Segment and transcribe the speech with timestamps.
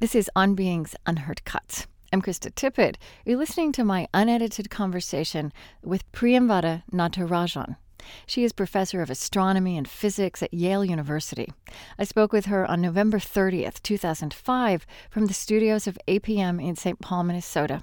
[0.00, 1.88] This is On Being's Unheard Cuts.
[2.12, 2.94] I'm Krista Tippett.
[3.24, 7.74] You're listening to my unedited conversation with Priyamvada Natarajan.
[8.24, 11.52] She is professor of astronomy and physics at Yale University.
[11.98, 17.00] I spoke with her on November 30th, 2005, from the studios of APM in St.
[17.00, 17.82] Paul, Minnesota.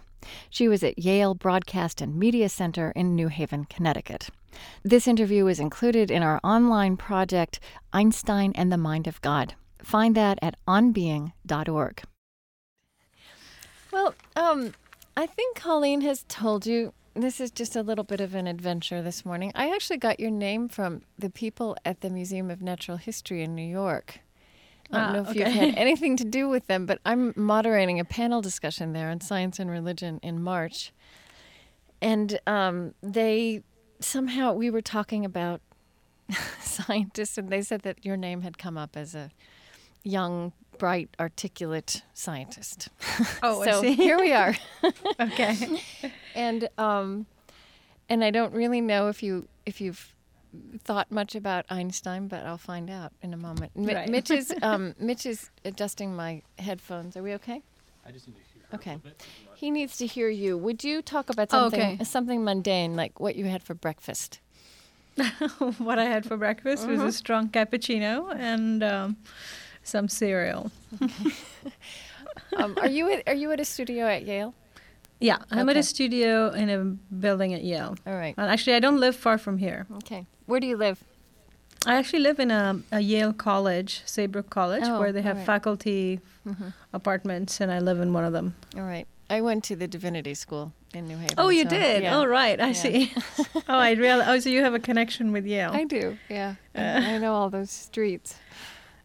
[0.49, 4.29] She was at Yale Broadcast and Media Center in New Haven, Connecticut.
[4.83, 7.59] This interview is included in our online project,
[7.91, 9.55] Einstein and the Mind of God.
[9.85, 12.01] Find that at onbeing.org.
[13.91, 14.73] Well, um,
[15.15, 19.03] I think Colleen has told you this is just a little bit of an adventure
[19.03, 19.51] this morning.
[19.53, 23.53] I actually got your name from the people at the Museum of Natural History in
[23.53, 24.21] New York.
[24.91, 25.39] I don't Ah, know if okay.
[25.41, 29.21] you've had anything to do with them, but I'm moderating a panel discussion there on
[29.21, 30.93] science and religion in March.
[32.01, 33.61] And um, they
[33.99, 35.61] somehow, we were talking about
[36.59, 39.29] scientists, and they said that your name had come up as a
[40.05, 42.87] young, bright, articulate scientist.
[43.43, 43.93] Oh, I so see.
[43.93, 44.55] here we are.
[45.19, 45.81] Okay.
[46.35, 47.25] and um,
[48.09, 50.13] and I don't really know if you if you've
[50.83, 53.75] thought much about Einstein, but I'll find out in a moment.
[53.75, 54.09] Mi- Right.
[54.09, 57.17] Mitch is um, Mitch is adjusting my headphones.
[57.17, 57.61] Are we okay?
[58.07, 58.63] I just need to hear.
[58.73, 58.97] Okay.
[59.55, 60.57] He needs to hear you.
[60.57, 62.03] Would you talk about Oh, something okay.
[62.03, 64.39] something mundane like what you had for breakfast?
[65.77, 69.17] what I had for breakfast was a strong cappuccino and um,
[69.85, 70.71] some cereal.
[72.57, 74.53] Um, are you at, are you at a studio at Yale?
[75.19, 76.83] Yeah, I'm at a studio in a
[77.15, 77.95] building at Yale.
[78.05, 78.33] All right.
[78.37, 79.85] And actually, I don't live far from here.
[79.97, 80.25] Okay.
[80.45, 81.01] Where do you live?
[81.85, 85.45] I actually live in a, a Yale College, Saybrook College, Oh, where they have alright.
[85.45, 86.73] faculty Mhm.
[86.93, 88.55] apartments, and I live in one of them.
[88.75, 89.07] All right.
[89.29, 91.35] I went to the divinity school in New Haven.
[91.37, 92.03] Oh, you so, did?
[92.03, 92.17] yeah.
[92.17, 92.59] Oh, right.
[92.59, 92.73] I Yeah.
[92.73, 93.13] see.
[93.69, 94.27] oh, I realize.
[94.29, 95.71] Oh, so you have a connection with Yale.
[95.73, 96.17] I do.
[96.29, 96.55] Yeah.
[96.75, 96.81] Uh.
[96.81, 98.35] I know all those streets.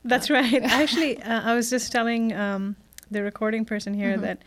[0.04, 0.62] That's right.
[0.62, 2.76] Actually, uh, I was just telling um,
[3.10, 4.22] the recording person here Mhm.
[4.22, 4.38] that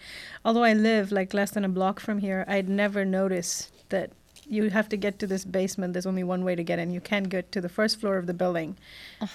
[0.45, 4.11] although I live like less than a block from here, I'd never noticed that
[4.45, 5.93] you have to get to this basement.
[5.93, 6.91] There's only one way to get in.
[6.91, 8.75] You can't get to the first floor of the building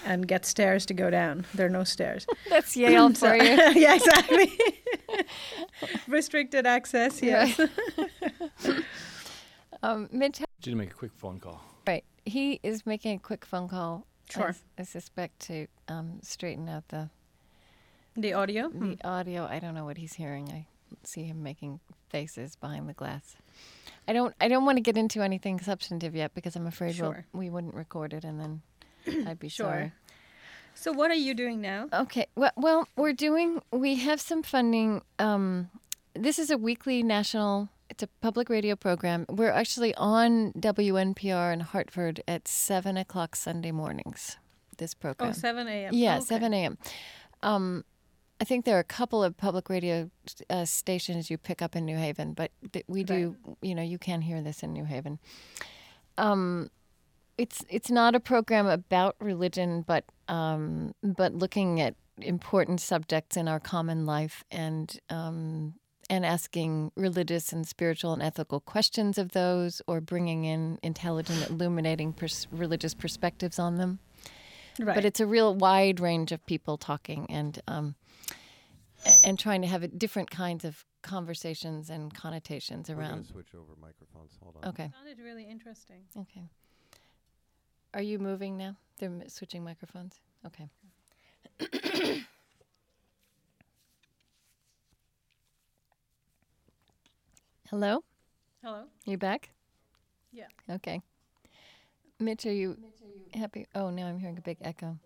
[0.05, 1.45] and get stairs to go down.
[1.55, 2.27] There are no stairs.
[2.49, 3.43] That's Yale So- for you.
[3.75, 4.51] yeah, exactly.
[6.07, 7.59] Restricted access, yes.
[9.81, 11.61] Um, Mitch, Need to make a quick phone call.
[11.87, 12.03] right?
[12.25, 14.05] He is making a quick phone call.
[14.29, 14.49] I Sure.
[14.49, 17.09] s- I, suspect to um, straighten out the
[18.15, 18.69] The audio?
[18.69, 19.45] the audio.
[19.45, 20.49] I don't know what he's hearing.
[20.51, 20.65] I
[21.03, 21.79] see him making
[22.09, 23.35] faces behind the glass.
[24.07, 24.33] I don't.
[24.41, 27.25] I don't want to get into anything substantive yet because I'm afraid Sure.
[27.33, 28.61] we'll, we wouldn't record it and then
[29.27, 29.65] I'd be Sure.
[29.67, 29.91] sorry.
[30.75, 31.87] So, what are you doing now?
[31.91, 32.27] Okay.
[32.35, 33.61] Well, well, we're doing.
[33.71, 35.01] We have some funding.
[35.17, 35.69] Um,
[36.13, 37.69] this is a weekly national.
[37.89, 39.25] It's a public radio program.
[39.29, 44.37] We're actually on WNPR in Hartford at seven o'clock Sunday mornings.
[44.77, 45.31] This program.
[45.31, 45.93] Oh, 7 a.m.
[45.93, 46.25] Yeah, Okay.
[46.25, 46.77] seven a.m.
[47.43, 47.83] Um,
[48.39, 50.09] I think there are a couple of public radio
[50.49, 53.35] uh, stations you pick up in New Haven, but th- we do.
[53.61, 55.19] You know, you can hear this in New Haven.
[56.17, 56.69] Um,
[57.37, 63.47] it's it's not a program about religion, but um, but looking at important subjects in
[63.47, 65.73] our common life and um,
[66.09, 72.13] and asking religious and spiritual and ethical questions of those, or bringing in intelligent, illuminating
[72.13, 73.99] pers- religious perspectives on them
[74.79, 74.95] Right.
[74.95, 77.95] but it's a real wide range of people talking and um,
[79.23, 83.25] and trying to have a different kinds of conversations and connotations We're gonna around.
[83.25, 84.37] switch over microphones.
[84.41, 84.69] Hold on.
[84.69, 86.03] Okay, It sounded really interesting.
[86.17, 86.43] okay.
[87.93, 88.77] Are you moving now?
[88.99, 90.19] They're m- switching microphones.
[90.45, 90.69] Okay.
[97.69, 98.03] Hello,
[98.63, 98.85] Hello?
[99.05, 99.49] you back?
[100.31, 100.47] Yeah.
[100.69, 101.01] Okay.
[102.19, 102.77] Mitch, are you
[103.33, 103.67] happy?
[103.75, 104.97] Oh, now I'm hearing a big echo.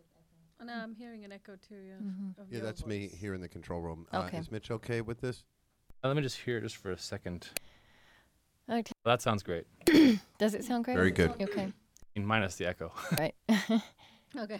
[0.62, 1.76] Oh, no, I'm hearing an echo too.
[1.76, 2.36] Yeah, Mhm.
[2.38, 4.08] Yeah, your that's me here in the control room.
[4.12, 4.38] Uh, Okay.
[4.38, 5.44] is Mitch okay with this?
[6.04, 7.50] Uh, let me just hear it just for a second.
[8.70, 8.94] Okay.
[9.04, 9.68] That sounds great.
[10.38, 10.96] Does it sound great?
[10.96, 11.32] Very good.
[11.42, 11.74] Okay.
[12.16, 12.92] Minus the echo.
[13.18, 13.36] Right.
[14.36, 14.60] Okay.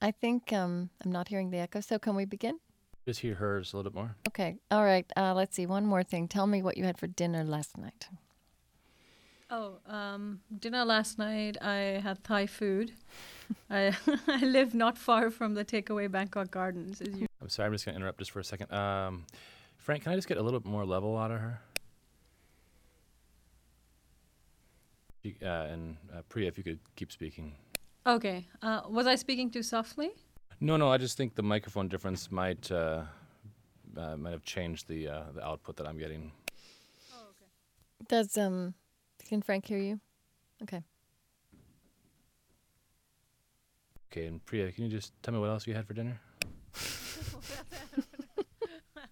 [0.00, 2.58] I think um, I'm not hearing the echo, so can we begin?
[3.08, 4.14] Just hear hers a little bit more.
[4.28, 4.58] Okay.
[4.70, 5.10] All right.
[5.16, 5.64] Uh, let's see.
[5.64, 6.28] One more thing.
[6.28, 8.06] Tell me what you had for dinner last night.
[9.50, 11.56] Oh, um, dinner last night.
[11.62, 12.92] I had Thai food.
[13.70, 13.96] I
[14.28, 17.00] I live not far from the takeaway Bangkok Gardens.
[17.00, 18.70] As you I'm sorry, I'm just going to interrupt just for a second.
[18.72, 19.24] Um,
[19.78, 21.60] Frank, can I just get a little bit more level out of her?
[25.24, 27.54] Uh, and uh, Priya, if you could keep speaking.
[28.06, 28.46] okay?
[28.60, 30.10] Uh, was I speaking too softly?
[30.60, 33.02] No, no, I just think the microphone difference might uh,
[33.96, 36.32] uh, might have changed the uh, the output that I'm getting.
[37.12, 37.46] Oh, okay.
[38.08, 38.74] Does um,
[39.28, 40.00] can Frank hear you?
[40.62, 40.82] Okay.
[44.10, 46.18] Okay, and Priya, can you just tell me what else you had for dinner?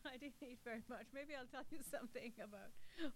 [0.04, 1.06] I didn't eat very much.
[1.14, 2.72] Maybe I'll tell you something about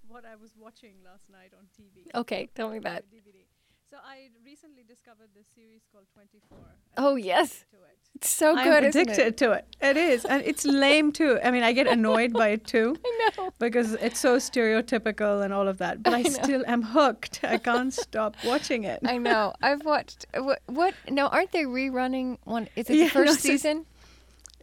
[0.06, 2.14] what I was watching last night on TV.
[2.14, 3.04] Okay, tell me that.
[3.10, 3.46] DVD.
[3.90, 4.28] So I
[4.62, 6.58] recently discovered this series called 24.
[6.98, 7.64] Oh, yes.
[7.70, 7.96] To it.
[8.16, 9.36] It's so I'm good, isn't addicted it?
[9.38, 9.64] to it.
[9.80, 11.38] It is, and it's lame too.
[11.42, 12.94] I mean, I get annoyed by it too.
[13.06, 13.54] I know.
[13.58, 17.40] Because it's so stereotypical and all of that, but I, I still am hooked.
[17.42, 19.00] I can't stop watching it.
[19.06, 19.54] I know.
[19.62, 20.60] I've watched uh, what?
[20.66, 20.94] What?
[21.08, 22.68] No, aren't they rerunning one?
[22.76, 23.86] Is it Yeah, the first no, season?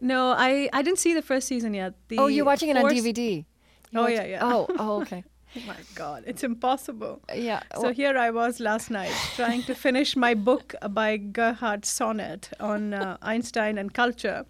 [0.00, 1.94] No, I I didn't see the first season yet.
[1.94, 3.38] Oh, the oh, you're watching it on DVD.
[3.38, 4.38] You Oh, watch- yeah, yeah.
[4.42, 5.24] Oh, oh, okay.
[5.56, 7.20] Oh my god, it's impossible.
[7.34, 7.62] Yeah.
[7.74, 12.50] So well, here I was last night trying to finish my book by Gerhard Sonnet
[12.60, 14.44] on uh, Einstein and culture,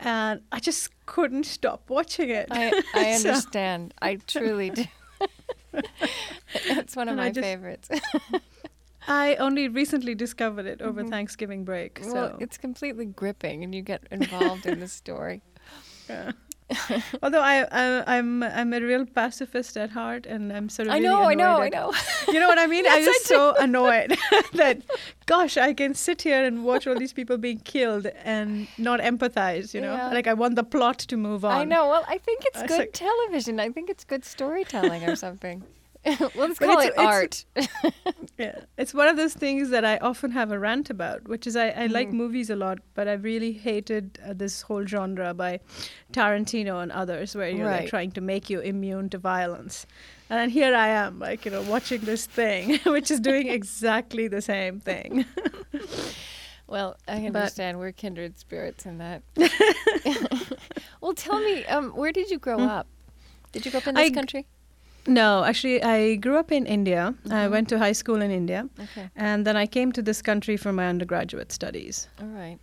[0.00, 2.48] and I just couldn't stop watching it.
[2.50, 3.94] I I So- understand.
[4.02, 4.84] I truly do.
[6.66, 7.88] it's one of And my just- favorites.
[9.10, 11.98] I only recently discovered it over Thanksgiving break.
[12.00, 12.14] So Mm-hmm.
[12.14, 15.42] well, it's completely gripping, and you get involved in the story.
[16.08, 16.32] yeah.
[17.22, 20.98] although I, I I'm I'm a real pacifist at heart, and I'm sort of I
[20.98, 21.92] really know, I know, annoyed I know.
[22.28, 22.84] You know what I mean?
[22.86, 24.16] I'm Yes, I just so annoyed
[24.54, 24.82] that,
[25.26, 29.72] gosh, I can sit here and watch all these people being killed and not empathize.
[29.72, 30.08] You know, Yeah.
[30.10, 31.52] like I want the plot to move on.
[31.52, 31.88] I know.
[31.88, 33.58] Well, I think it's I good like- television.
[33.60, 35.62] I think it's good storytelling or something.
[36.34, 37.44] Let's call it's- it it's- art.
[38.38, 41.56] Yeah, it's one of those things that I often have a rant about, which is
[41.56, 42.12] I, I like Mhm.
[42.12, 45.58] movies a lot, but I really hated uh, this whole genre by
[46.12, 47.80] Tarantino and others, where you know, Right.
[47.80, 49.86] they're trying to make you immune to violence.
[50.30, 54.28] And then here I am, like you know, watching this thing, which is doing exactly
[54.28, 55.24] the same thing.
[56.68, 59.22] Well, I But- understand we're kindred spirits in that.
[61.00, 62.86] well, tell me, um, where did you grow up?
[63.50, 64.46] Did you grow up in I this g- country?
[65.08, 67.14] No, actually, I grew up in India.
[67.30, 67.50] I Mhm.
[67.50, 70.72] went to high school in India, Okay, and then I came to this country for
[70.72, 72.08] my undergraduate studies.
[72.20, 72.58] all right.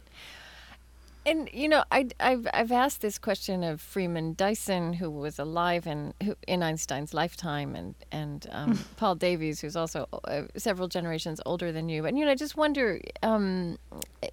[1.25, 5.87] And you know, I, I've I've asked this question of Freeman Dyson, who was alive
[5.87, 11.41] in who, in Einstein's lifetime, and and um, Paul Davies, who's also uh, several generations
[11.45, 12.05] older than you.
[12.05, 13.77] And you know, I just wonder, um,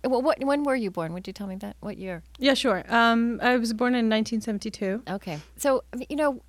[0.05, 1.15] well, what when were you born?
[1.15, 1.77] Would you tell me that?
[1.81, 2.23] What year?
[2.39, 2.85] Yeah, sure.
[2.89, 5.03] Um, I was born in 1972.
[5.09, 5.39] Okay.
[5.57, 6.43] So, you know,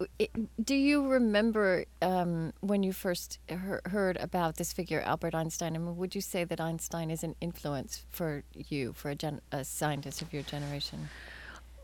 [0.61, 5.75] do you remember um, when you first hear, heard about this figure, Albert Einstein?
[5.75, 9.41] I mean, would you say that Einstein is an influence for you, for a, gen-
[9.51, 11.09] a scientist of your generation?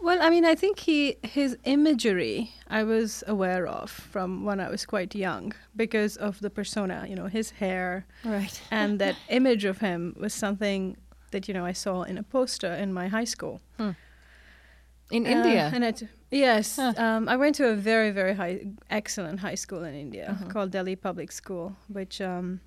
[0.01, 4.69] Well, I mean, I think he his imagery I was aware of from when I
[4.69, 8.63] was quite young because of the persona, you know, his hair Right.
[8.72, 10.96] and that image of him was something
[11.31, 13.60] that you know I saw in a poster in my high school.
[15.12, 15.72] In Uh, India?
[15.74, 16.94] and it yes, Huh.
[16.98, 20.50] um, I went to a very very high excellent high school in India Mhm.
[20.50, 22.60] called Delhi Public School, which um,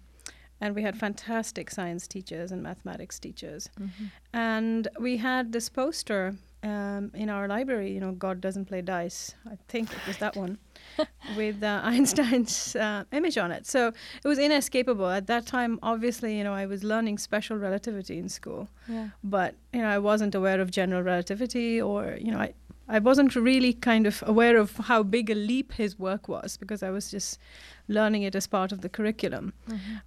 [0.62, 3.68] and we had fantastic science teachers and mathematics teachers.
[3.80, 4.10] Mhm.
[4.32, 9.34] And we had this poster um, in our library, you know, God doesn't play dice.
[9.50, 10.58] I think it was that one,
[11.36, 13.66] with uh, Einstein's uh, image on it.
[13.66, 13.88] So
[14.24, 15.08] it was inescapable.
[15.10, 19.08] At that time, obviously, you know, I was learning special relativity in school, Yeah.
[19.24, 22.54] but, you know, I wasn't aware of general relativity or, you know, I,
[22.88, 26.80] I wasn't really kind of aware of how big a leap his work was because
[26.88, 27.40] I was just
[27.88, 29.52] learning it as part of the curriculum.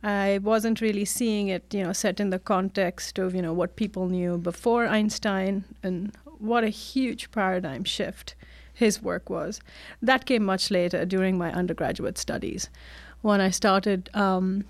[0.03, 3.75] I wasn't really seeing it, you know, set in the context of, you know, what
[3.75, 8.35] people knew before Einstein and what a huge paradigm shift
[8.73, 9.61] his work was.
[10.01, 12.69] That came much later during my undergraduate studies
[13.25, 14.65] when I started, um,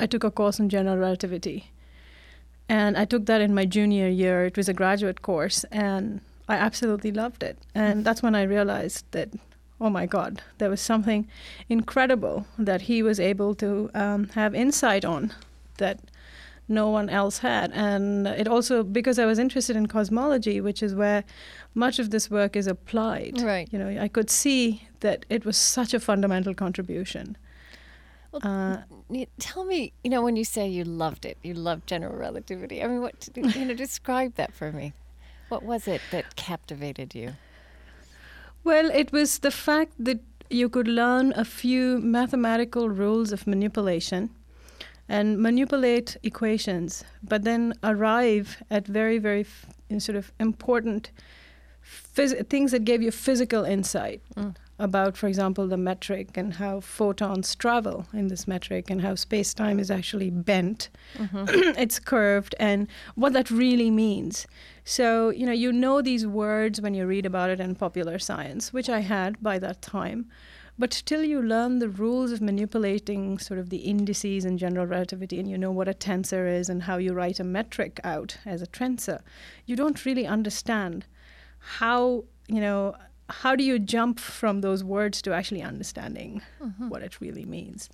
[0.00, 1.72] I took a course in general relativity.
[2.70, 4.46] And I took that in my junior year.
[4.46, 7.58] It was a graduate course, and I absolutely loved it.
[7.74, 9.28] And that's when I realized that,
[9.80, 11.26] oh my God, there was something
[11.68, 15.32] incredible that he was able to um, have insight on
[15.78, 16.00] that
[16.68, 17.70] no one else had.
[17.72, 21.22] And it also, because I was interested in cosmology, which is where
[21.74, 23.68] much of this work is applied, Right.
[23.70, 27.36] you know, I could see that it was such a fundamental contribution.
[28.32, 28.76] Well, Uh,
[29.38, 32.82] Tell me, you know, when you say you loved it, you loved general relativity.
[32.82, 34.92] I mean, what, you know, describe that for me.
[35.48, 37.34] What was it that captivated you?
[38.66, 40.18] Well, it was the fact that
[40.50, 44.30] you could learn a few mathematical rules of manipulation
[45.08, 49.66] and manipulate equations, but then arrive at very, very f-
[49.98, 51.12] sort of important
[52.16, 54.54] phys- things that gave you physical insight Mm.
[54.78, 59.54] About, for example, the metric and how photons travel in this metric and how space
[59.54, 61.44] time is actually bent mm-hmm.
[61.78, 64.46] it's curved and what that really means.
[64.84, 68.72] So, you know, you know these words when you read about it in popular science,
[68.72, 70.26] which I had by that time.
[70.78, 75.40] But till you learn the rules of manipulating sort of the indices in general relativity
[75.40, 78.60] and you know what a tensor is and how you write a metric out as
[78.60, 79.20] a tensor,
[79.64, 81.06] you don't really understand
[81.58, 82.94] how, you know,
[83.28, 86.88] how do you jump from those words to actually understanding Mm-hmm.
[86.88, 87.88] what it really means?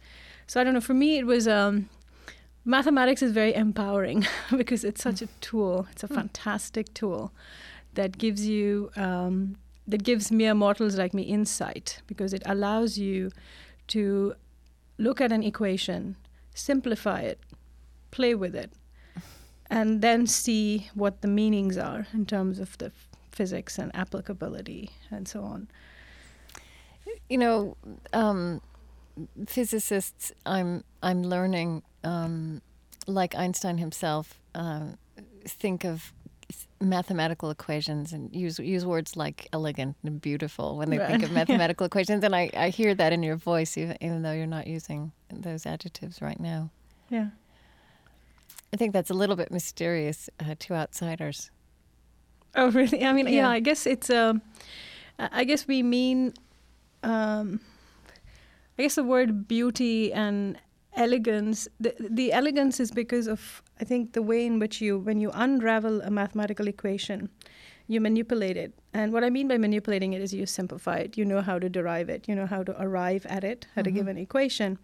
[0.46, 0.80] So I don't know.
[0.80, 1.88] For me, it was um,
[2.64, 5.86] mathematics is very empowering because it's such a tool.
[5.92, 7.32] It's a fantastic tool
[7.94, 13.30] that gives you um, that gives mere mortals like me insight because it allows you
[13.88, 14.34] to
[14.98, 16.16] look at an equation,
[16.54, 17.40] simplify it,
[18.10, 18.70] play with it,
[19.68, 22.92] and then see what the meanings are in terms of the
[23.32, 25.68] physics and applicability and so on.
[27.28, 27.76] You know,
[28.12, 28.60] um,
[29.46, 32.62] physicists, I'm I'm learning, um,
[33.06, 34.90] like Einstein himself, uh,
[35.44, 36.12] think of
[36.80, 41.86] mathematical equations and use use words like elegant and beautiful when they think of mathematical
[41.86, 42.24] equations.
[42.24, 45.66] And I, I hear that in your voice, even, even though you're not using those
[45.66, 46.70] adjectives right now.
[47.08, 47.28] Yeah.
[48.72, 51.50] I think that's a little bit mysterious uh, to outsiders.
[52.54, 53.04] Oh, really?
[53.04, 53.50] I mean, yeah, Yeah.
[53.50, 54.10] I guess it's.
[54.10, 54.42] Um,
[55.18, 56.34] I guess we mean.
[57.02, 57.60] Um,
[58.78, 60.58] I guess the word beauty and
[60.94, 61.68] elegance.
[61.80, 65.30] The the elegance is because of I think the way in which you when you
[65.34, 67.28] unravel a mathematical equation,
[67.86, 68.72] you manipulate it.
[68.92, 71.16] And what I mean by manipulating it is you simplify it.
[71.16, 72.28] You know how to derive it.
[72.28, 74.78] You know how to arrive at it at a given equation.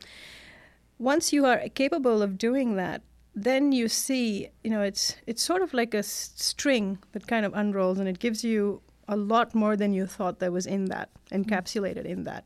[0.98, 3.02] Once you are capable of doing that,
[3.45, 7.45] then you see, you know, it's it's sort of like a s- string that kind
[7.45, 10.87] of unrolls, and it gives you a lot more than you thought there was in
[10.87, 12.45] that, encapsulated in that.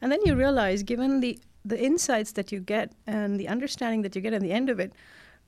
[0.00, 4.16] And then you realize, given the the insights that you get and the understanding that
[4.16, 4.92] you get at the end of it,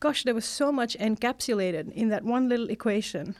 [0.00, 3.34] gosh, there was so much encapsulated in that one little equation.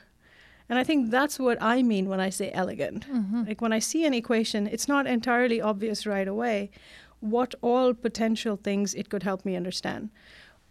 [0.69, 3.05] And I think that's what I mean when I say elegant.
[3.07, 3.43] Mm-hmm.
[3.47, 6.71] Like when I see an equation, it's not entirely obvious right away
[7.19, 10.09] what all potential things it could help me understand.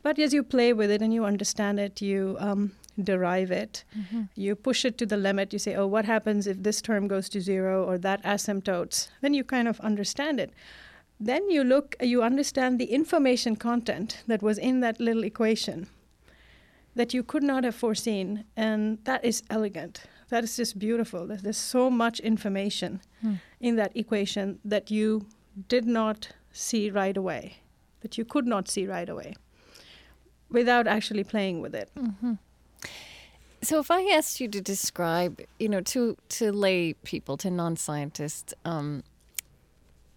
[0.02, 3.84] But as you play with it and you understand it, you um, derive it,
[4.34, 5.52] you push it to the limit.
[5.52, 9.08] You say, oh, what happens if this term goes to zero or that asymptotes?
[9.20, 10.52] Then you kind of understand it.
[11.20, 15.86] Then you look, you understand the information content that was in that little equation
[16.96, 18.44] that you could not have foreseen.
[18.56, 20.02] And that is elegant.
[20.30, 21.28] That is just beautiful.
[21.28, 23.00] There's, there's so much information
[23.60, 25.26] in that equation that you
[25.68, 27.58] did not see right away,
[28.00, 29.34] that you could not see right away
[30.52, 31.90] without actually playing with it.
[33.62, 38.54] So, if I asked you to describe, you know, to to lay people, to non-scientists,
[38.64, 39.04] um,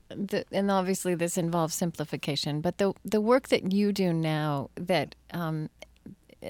[0.10, 5.16] the, and obviously this involves simplification, but the the work that you do now, that
[5.32, 5.70] um,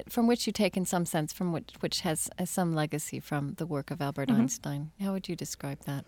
[0.08, 3.54] from which you take, in some sense, from which which has uh, some legacy from
[3.54, 6.04] the work of Albert Einstein, how would you describe that?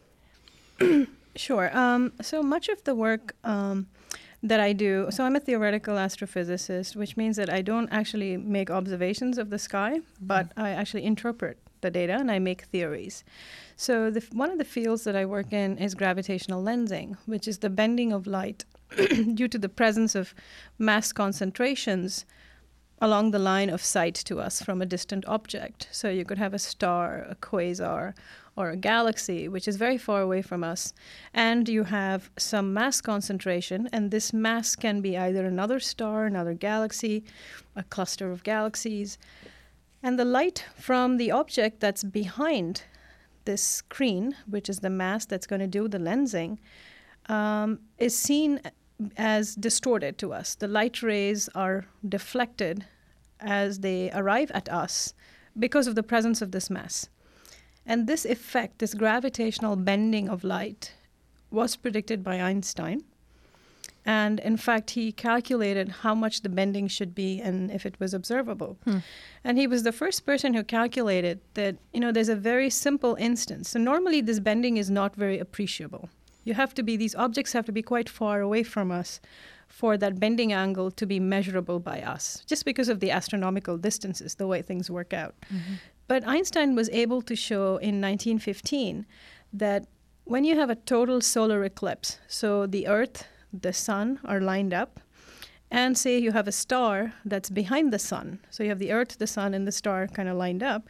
[1.37, 1.71] Sure.
[1.77, 3.87] Um, so much of the work um,
[4.43, 8.71] that I do, so I'm a theoretical astrophysicist, which means that I don't actually make
[8.71, 10.27] observations of the sky, mm-hmm.
[10.27, 13.25] but I actually interpret the data and I make theories.
[13.77, 17.59] So the, one of the fields that I work in is gravitational lensing, which is
[17.59, 18.65] the bending of light
[19.35, 20.35] due to the presence of
[20.79, 22.25] mass concentrations
[23.01, 25.89] along the line of sight to us from a distant object.
[25.93, 28.15] So you could have a star, a quasar,
[28.59, 30.93] or a galaxy, which is very far away from us,
[31.33, 36.55] and you have some mass concentration, and this mass can be either another star, another
[36.55, 37.23] galaxy,
[37.77, 39.17] a cluster of galaxies.
[40.03, 42.83] And the light from the object that's behind
[43.45, 46.59] this screen, which is the mass that's going to do the lensing,
[47.29, 48.61] um, is seen
[49.17, 50.57] as distorted to us.
[50.57, 52.85] The light rays are deflected
[53.39, 55.15] as they arrive at us
[55.57, 57.09] because of the presence of this mass.
[57.89, 60.93] And this effect, this gravitational bending of light,
[61.51, 63.03] was predicted by Einstein.
[64.05, 68.15] And in fact, he calculated how much the bending should be and if it was
[68.15, 68.77] observable.
[68.85, 68.99] Hmm.
[69.43, 73.17] And he was the first person who calculated that, you know, there's a very simple
[73.19, 73.71] instance.
[73.71, 76.11] So normally this bending is not very appreciable.
[76.45, 79.21] You have to be, these objects have to be quite far away from us
[79.67, 84.37] for that bending angle to be measurable by us, just because of the astronomical distances,
[84.37, 85.35] the way things work out.
[85.53, 85.75] Mm-hmm.
[86.09, 89.07] But Einstein was able to show in 1915
[89.53, 89.87] that
[90.25, 95.01] when you have a total solar eclipse, so the Earth, the Sun are lined up,
[95.71, 99.19] and say you have a star that's behind the Sun, so you have the Earth,
[99.19, 100.89] the Sun, and the star kind of lined up,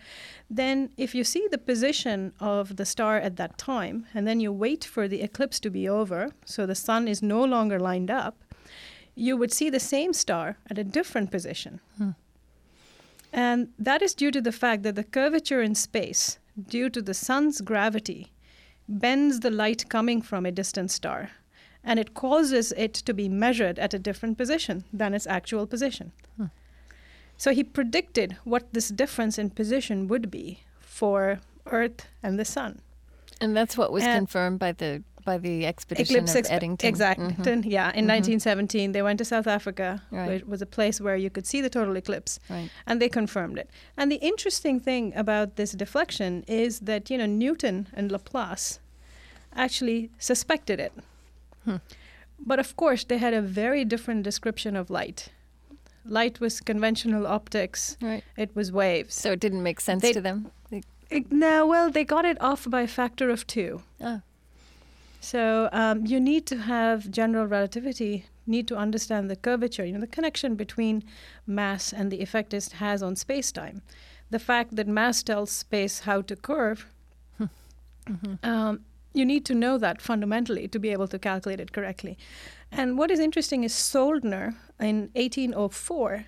[0.49, 4.53] then if you see the position of the star at that time, and then you
[4.53, 8.37] wait for the eclipse to be over, so the Sun is no longer lined up,
[9.17, 11.81] you would see the same star at a different position.
[11.97, 12.11] Hmm.
[13.33, 17.15] And that is due to the fact that the curvature in space, due to the
[17.15, 18.33] sun's gravity,
[18.89, 21.31] bends the light coming from a distant star.
[21.85, 26.13] And it causes it to be measured at a different position than its actual position.
[27.37, 32.81] So he predicted what this difference in position would be for Earth and the sun.
[33.41, 36.89] And that's what was And- confirmed by the by the expedition Eclipse of Eddington.
[36.89, 37.33] Exactly.
[37.35, 37.65] Mhm.
[37.79, 40.29] Yeah, in 1917, they went to South Africa, Right.
[40.31, 42.71] which was a place where you could see the total eclipse, Right.
[42.87, 43.69] and they confirmed it.
[43.99, 46.31] And the interesting thing about this deflection
[46.65, 48.81] is that you know Newton and Laplace
[49.65, 50.93] actually suspected it,
[51.65, 51.77] Hmm.
[52.51, 55.21] but of course they had a very different description of light.
[56.05, 58.25] Light was conventional optics; Right.
[58.37, 59.15] it was waves.
[59.23, 60.39] So it didn't make sense They- to them.
[60.71, 63.83] They, It- no, well, they got it off by a factor of two.
[64.01, 64.21] oh,
[65.21, 70.01] So um, you need to have general relativity, need to understand the curvature, you know,
[70.01, 71.03] the connection between
[71.47, 73.83] mass and the effect it has on space-time.
[74.31, 76.87] The fact that mass tells space how to curve,
[78.43, 78.81] um,
[79.13, 82.17] you need to know that fundamentally to be able to calculate it correctly.
[82.71, 86.27] And what is interesting is Soldner in 1804,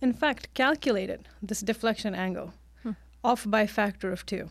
[0.00, 2.54] in fact, calculated this deflection angle
[3.24, 4.50] off by a factor of two.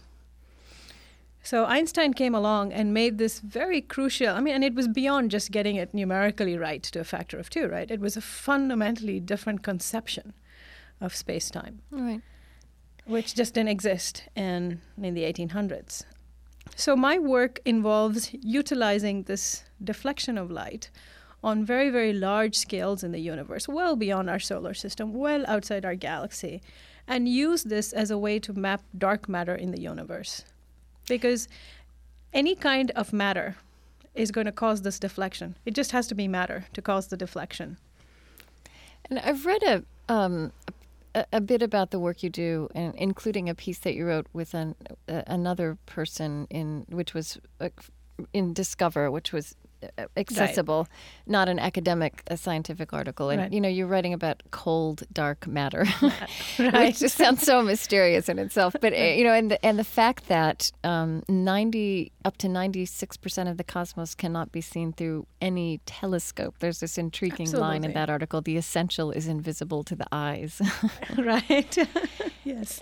[1.44, 4.30] So Einstein came along and made this very crucial.
[4.30, 7.50] I mean, and it was beyond just getting it numerically right to a factor of
[7.50, 7.90] two, right?
[7.90, 10.34] It was a fundamentally different conception
[11.00, 12.22] of space-time, all right.
[13.06, 16.04] which just didn't exist in in the 1800s.
[16.76, 20.92] So my work involves utilizing this deflection of light
[21.44, 25.86] on very very large scales in the universe, well beyond our solar system, well outside
[25.86, 26.62] our galaxy,
[27.08, 30.46] and use this as a way to map dark matter in the universe
[31.20, 31.50] because
[32.34, 33.58] any kind of matter
[34.16, 35.58] is going to cause this deflection.
[35.66, 37.78] It just has to be matter to cause the deflection.
[39.10, 40.54] And I've read a um,
[41.14, 44.28] a, a bit about the work you do, and including a piece that you wrote
[44.32, 44.76] with an,
[45.10, 47.70] uh, another person in which was uh,
[48.34, 49.56] in Discover, which was
[50.18, 50.88] accessible,
[51.28, 53.30] not an academic, a scientific article.
[53.30, 53.54] And Right.
[53.54, 55.86] you know, you're writing about cold, dark matter,
[56.60, 56.74] Right.
[56.88, 58.76] which just sounds so mysterious in itself.
[58.82, 63.18] But you know, and the, and the fact that um, ninety up to ninety six
[63.18, 66.56] percent of the cosmos cannot be seen through any telescope.
[66.60, 70.62] There's this intriguing line in that article: "The essential is invisible to the eyes."
[71.18, 71.78] right?
[72.44, 72.80] yes.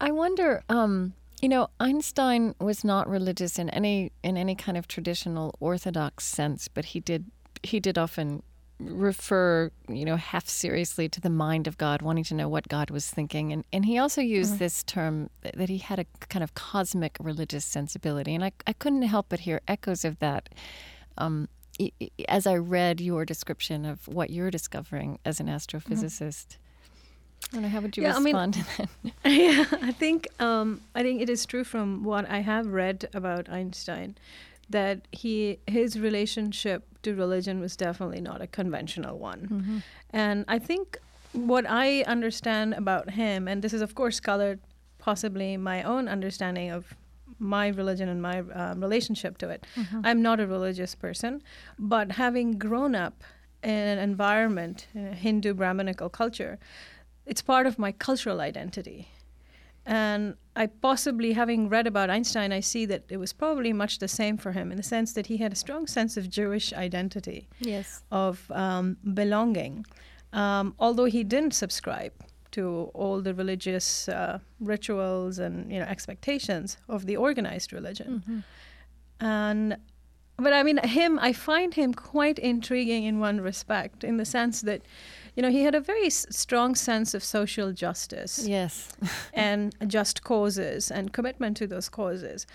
[0.00, 4.86] I wonder, um, you know, Einstein was not religious in any in any kind of
[4.86, 7.24] traditional orthodox sense, but he did
[7.62, 8.42] he did often
[8.78, 12.90] refer, you know, half seriously to the mind of God, wanting to know what God
[12.90, 16.54] was thinking, and and he also used this term that he had a kind of
[16.54, 20.48] cosmic religious sensibility, and I I couldn't help but hear echoes of that.
[21.16, 21.48] Um,
[22.28, 26.58] as I read your description of what you're discovering as an astrophysicist,
[27.48, 28.88] I don't know how would you Yeah, I mean- respond to that?
[29.24, 33.48] yeah, I think um, I think it is true from what I have read about
[33.48, 34.16] Einstein
[34.68, 40.98] that he his relationship to religion was definitely not a conventional one, and I think
[41.32, 44.60] what I understand about him, and this is of course colored
[44.98, 46.94] possibly my own understanding of
[47.40, 49.66] my religion and my um, relationship to it.
[50.04, 51.42] I'm not a religious person,
[51.78, 53.24] but having grown up
[53.64, 56.58] in an environment in a Hindu Brahminical culture,
[57.30, 59.08] it's part of my cultural identity.
[59.86, 64.08] And I possibly, having read about Einstein, I see that it was probably much the
[64.08, 67.48] same for him in the sense that he had a strong sense of Jewish identity,
[67.60, 68.02] Yes.
[68.10, 69.86] of um, belonging,
[70.32, 72.12] um, although he didn't subscribe
[72.50, 78.44] to all the religious uh, rituals and you know expectations of the organized religion.
[79.20, 79.76] And
[80.36, 84.62] but I mean him, I find him quite intriguing in one respect, in the sense
[84.62, 84.80] that
[85.36, 88.88] you know he had a very s- strong sense of social justice Yes.
[89.34, 92.46] and just causes and commitment to those causes.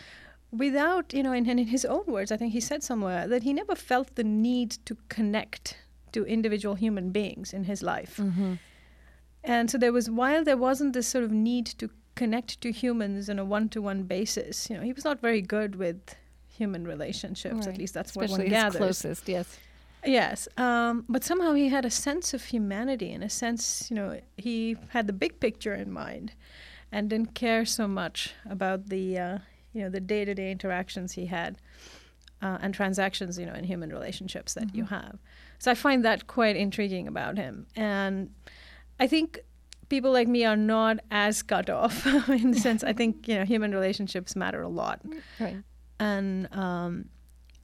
[0.52, 3.52] Without you know and in his own words i think he said somewhere that he
[3.54, 5.78] never felt the need to connect
[6.14, 8.18] to individual human beings in his life.
[8.18, 8.54] Mm-hmm.
[9.44, 13.30] And so there was while there wasn't this sort of need to connect to humans
[13.30, 16.16] on a one-to-one basis you know he was not very good with
[16.48, 18.78] human relationships at least that's Especially what one his gathers.
[18.78, 19.60] closest, yes.
[20.06, 24.20] Yes, um, but somehow he had a sense of humanity, in a sense, you know,
[24.38, 26.34] he had the big picture in mind,
[26.92, 29.38] and didn't care so much about the, uh,
[29.74, 31.58] you know, the day-to-day interactions he had,
[32.42, 35.18] uh, and transactions, you know, in human relationships that you have.
[35.60, 38.30] So I find that quite intriguing about him, and
[39.00, 39.40] I think
[39.90, 42.84] people like me are not as cut off in the sense.
[42.84, 45.02] I think you know, human relationships matter a lot
[45.40, 45.58] Right.
[46.00, 47.06] and um,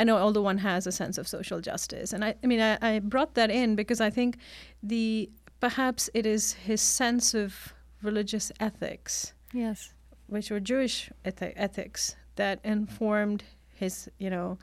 [0.01, 2.77] I know although one has a sense of social justice, and I, I mean, I,
[2.81, 4.37] I brought that in because I think
[4.81, 9.93] the perhaps it is his sense of religious ethics, Yes.
[10.25, 13.43] which were Jewish ethi- ethics, that informed
[13.75, 14.57] his, you know,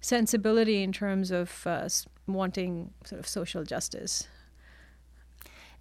[0.00, 1.88] sensibility in terms of uh,
[2.26, 4.26] wanting sort of social justice.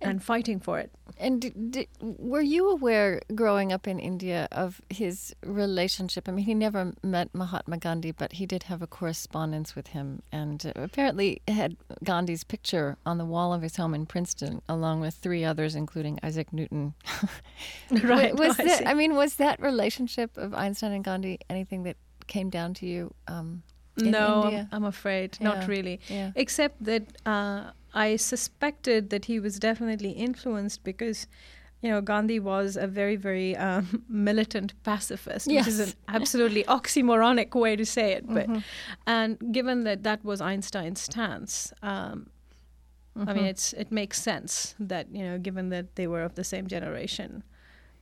[0.02, 0.92] And fighting for it.
[1.18, 6.28] And d- d- were you aware growing up in India of his relationship?
[6.28, 10.22] I mean, he never met Mahatma Gandhi, but he did have a correspondence with him
[10.32, 15.02] and uh, apparently had Gandhi's picture on the wall of his home in Princeton, along
[15.02, 16.94] with three others, including Isaac Newton.
[18.04, 18.36] right.
[18.36, 18.86] Was I that, see.
[18.86, 23.14] I mean, was that relationship of Einstein and Gandhi anything that came down to you?
[23.28, 23.64] Um,
[23.98, 24.70] no, I'm, India?
[24.72, 25.48] I'm afraid Yeah.
[25.50, 26.00] not really.
[26.08, 26.32] yeah.
[26.36, 31.28] Except that uh, I suspected that he was definitely influenced because,
[31.82, 37.54] you know, Gandhi was a very, very um, militant pacifist, which is an absolutely oxymoronic
[37.54, 38.26] way to say it.
[38.28, 38.64] But Mhm.
[39.06, 42.30] and given that that was Einstein's stance, um,
[43.28, 43.50] I mean, Mhm.
[43.50, 47.44] it's it makes sense that you know, given that they were of the same generation,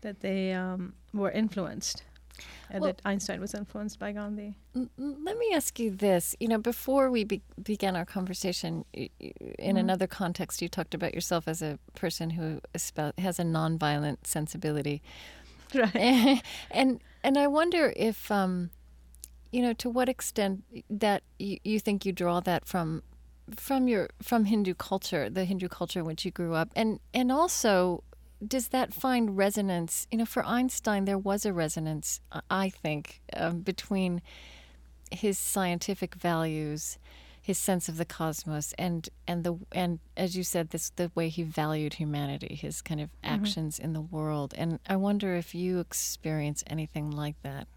[0.01, 2.03] that they um, were influenced,
[2.69, 4.55] and Well- that Einstein was influenced by Gandhi.
[4.97, 6.35] Let me ask you this.
[6.39, 9.09] You know, before we be- began our conversation, in
[9.75, 9.79] Mhm.
[9.79, 12.61] another context, you talked about yourself as a person who
[13.17, 15.01] has a nonviolent sensibility,
[15.73, 16.41] Right.
[16.71, 18.69] and and I wonder if, um,
[19.51, 23.03] you know, to what extent that you, you think you draw that from
[23.55, 27.31] from your from Hindu culture, the Hindu culture in which you grew up, and and
[27.31, 28.03] also.
[28.45, 30.07] Does that find resonance?
[30.11, 34.21] You know, for Einstein, there was a resonance, I- think, um, between
[35.11, 36.97] his scientific values,
[37.41, 41.29] his sense of the cosmos, and and the and as you said, this the way
[41.29, 44.53] he valued humanity, his kind of actions in the world.
[44.57, 47.67] And I wonder if you experience anything like that.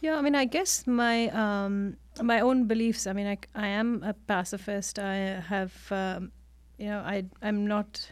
[0.00, 3.06] Yeah, I mean, I guess my um, my own beliefs.
[3.06, 4.98] I mean, I, I am a pacifist.
[4.98, 6.32] I have, um,
[6.78, 8.10] you know, I I'm not.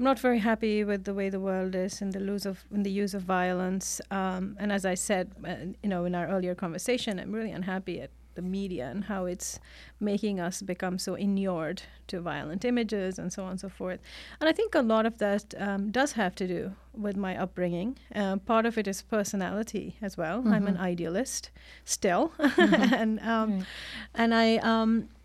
[0.00, 2.84] I'm not very happy with the way the world is and the use of in
[2.84, 4.00] the use of violence.
[4.10, 8.00] Um, and as I said, uh, you know, in our earlier conversation, I'm really unhappy
[8.00, 9.58] at the media and how it's
[9.98, 14.00] making us become so inured to violent images and so on and so forth.
[14.40, 17.98] And I think a lot of that um, does have to do with my upbringing.
[18.14, 20.42] Uh, part of it is personality as well.
[20.48, 21.50] I'm an idealist
[21.84, 23.66] still, and um, Right.
[24.14, 25.19] and I, um, I,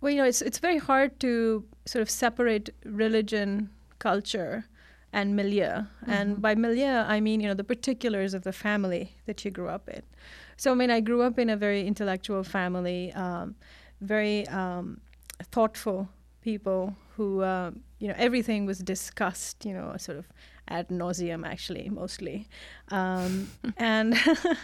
[0.00, 4.66] well, you know, it's it's very hard to sort of separate religion, culture,
[5.12, 5.84] and milieu.
[6.06, 9.68] And by milieu, I mean you know the particulars of the family that you grew
[9.68, 10.02] up in.
[10.56, 13.54] So I mean, I grew up in a very intellectual family, um,
[14.00, 15.00] very um,
[15.50, 16.08] thoughtful
[16.42, 20.26] people who, uh, you know, everything was discussed, you know, sort of
[20.68, 22.46] ad nauseum, actually, mostly,
[22.90, 24.14] um, and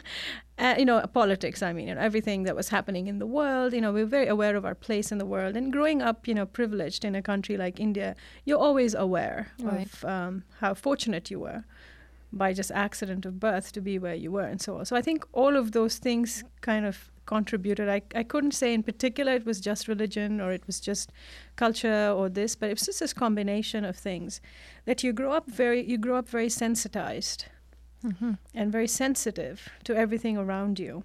[0.58, 1.62] uh, you know, politics.
[1.62, 3.72] I mean, you know, everything that was happening in the world.
[3.72, 5.56] You know, we were very aware of our place in the world.
[5.56, 8.14] And growing up, you know, privileged in a country like India,
[8.44, 9.86] you're always aware Right.
[9.86, 11.64] of um, how fortunate you were
[12.32, 14.84] by just accident of birth to be where you were and so on.
[14.84, 17.88] So I think all of those things kind of contributed.
[17.88, 21.10] I, I couldn't say in particular it was just religion or it was just
[21.56, 24.40] culture or this, but it was just this combination of things
[24.84, 27.46] that you grow up very you grow up very sensitized
[28.04, 28.32] mm-hmm.
[28.54, 31.04] and very sensitive to everything around you.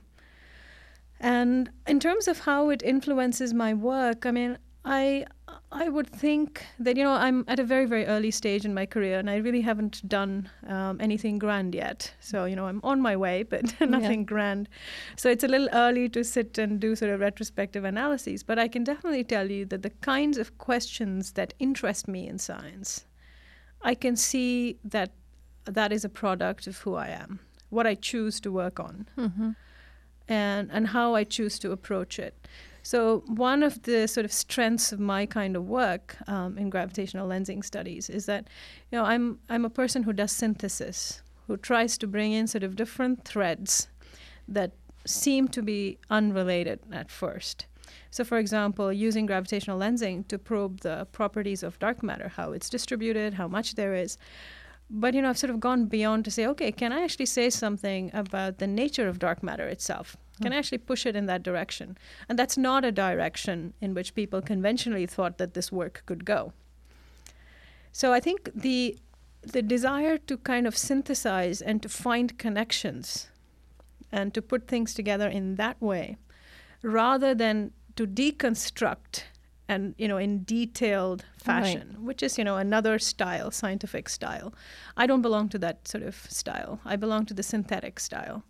[1.20, 5.26] And in terms of how it influences my work, I mean, I
[5.72, 8.86] I would think that you know I'm at a very very early stage in my
[8.86, 12.14] career, and I really haven't done um, anything grand yet.
[12.20, 14.70] So you know I'm on my way, but nothing grand.
[15.18, 18.44] So it's a little early to sit and do sort of retrospective analyses.
[18.44, 22.40] But I can definitely tell you that the kinds of questions that interest me in
[22.40, 23.06] science,
[23.82, 25.12] I can see that
[25.66, 27.40] that is a product of who I am,
[27.70, 29.52] what I choose to work on Mm-hmm.
[30.28, 32.34] and and how I choose to approach it.
[32.84, 37.28] So one of the sort of strengths of my kind of work um, in gravitational
[37.28, 38.48] lensing studies is that,
[38.92, 42.64] you know, I'm I'm a person who does synthesis, who tries to bring in sort
[42.64, 43.90] of different threads
[44.48, 44.72] that
[45.06, 47.66] seem to be unrelated at first.
[48.12, 52.70] So, for example, using gravitational lensing to probe the properties of dark matter, how it's
[52.70, 54.18] distributed, how much there is.
[54.90, 57.50] But you know, I've sort of gone beyond to say, okay, can I actually say
[57.50, 60.18] something about the nature of dark matter itself?
[60.38, 60.44] Hmm.
[60.44, 61.98] Can I actually push it in that direction?
[62.28, 66.54] And that's not a direction in which people conventionally thought that this work could go.
[67.92, 68.98] So I think the
[69.42, 73.30] the desire to kind of synthesize and to find connections
[74.12, 76.18] and to put things together in that way,
[76.82, 79.24] rather than to deconstruct
[79.70, 84.54] and you know in detailed fashion which is you know another style scientific style.
[84.98, 86.82] I don't belong to that sort of style.
[86.84, 88.44] I belong to the synthetic style.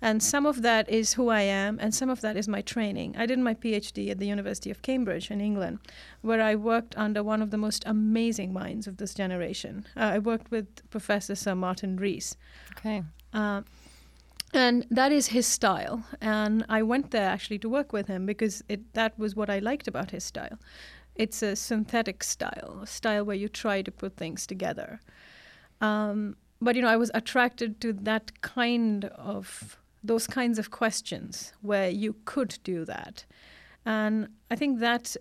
[0.00, 3.16] And some of that is who i am and some of that is my training.
[3.16, 5.78] I did my phd at the university of cambridge in england
[6.20, 9.86] where i worked under one of the most amazing minds of this generation.
[9.96, 12.36] Uh, i worked with professor sir martin rees.
[12.76, 13.02] Okay.
[13.32, 13.62] uh,
[14.54, 16.04] and that is his style.
[16.20, 19.58] And I went there actually to work with him because it, that was what I
[19.58, 20.58] liked about his style.
[21.18, 25.00] it's a synthetic style, a style where you try to put things together.
[25.80, 31.52] Um, but you know, I was attracted to that kind of those kinds of questions
[31.60, 33.24] where you could do that,
[33.84, 35.16] and I think that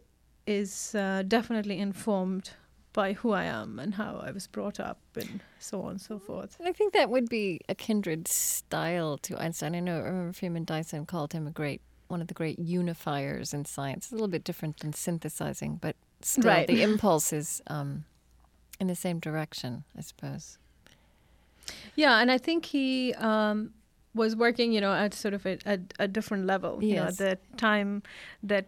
[0.46, 2.52] is uh, definitely informed
[2.94, 6.18] by who I am and how I was brought up and so on and so
[6.20, 6.58] forth.
[6.64, 9.76] I think that would be a kindred style to Einstein.
[9.76, 13.54] I know I remember Freeman Dyson called him a great one of the great unifiers
[13.54, 14.10] in science.
[14.12, 16.66] a little bit different than synthesizing, but still Right.
[16.66, 18.06] the impulse is um,
[18.80, 20.58] in the same direction, I suppose.
[21.96, 23.74] Yeah, and I think he um,
[24.16, 26.82] was working, you know, at sort of a, a, a different level.
[26.82, 27.20] You know, Yes.
[27.20, 28.04] at the time
[28.42, 28.68] that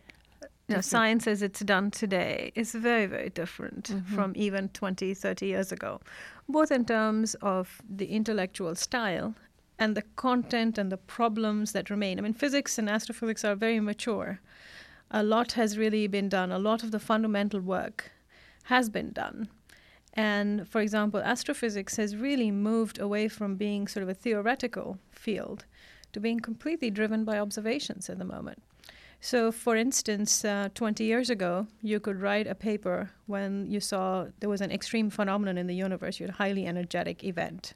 [0.69, 4.15] you know, science as it's done today is very, very different Mm-hmm.
[4.15, 5.99] from even 20, 30 years ago,
[6.47, 9.33] both in terms of the intellectual style
[9.79, 12.19] and the content and the problems that remain.
[12.19, 14.39] I mean, physics and astrophysics are very mature.
[15.09, 16.51] A lot has really been done.
[16.51, 18.11] A lot of the fundamental work
[18.65, 19.49] has been done.
[20.13, 25.65] And for example, astrophysics has really moved away from being sort of a theoretical field
[26.13, 28.61] to being completely driven by observations at the moment.
[29.21, 34.27] So, for instance, uh, 20 years ago, you could write a paper when you saw
[34.39, 37.73] there was an extreme phenomenon in the universe, you had a highly energetic event.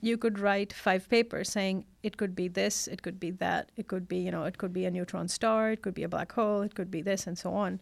[0.00, 3.88] You could write five papers saying it could be this, it could be that, it
[3.88, 6.32] could be, you know, it could be a neutron star, it could be a black
[6.32, 7.80] hole, it could be this, and so on.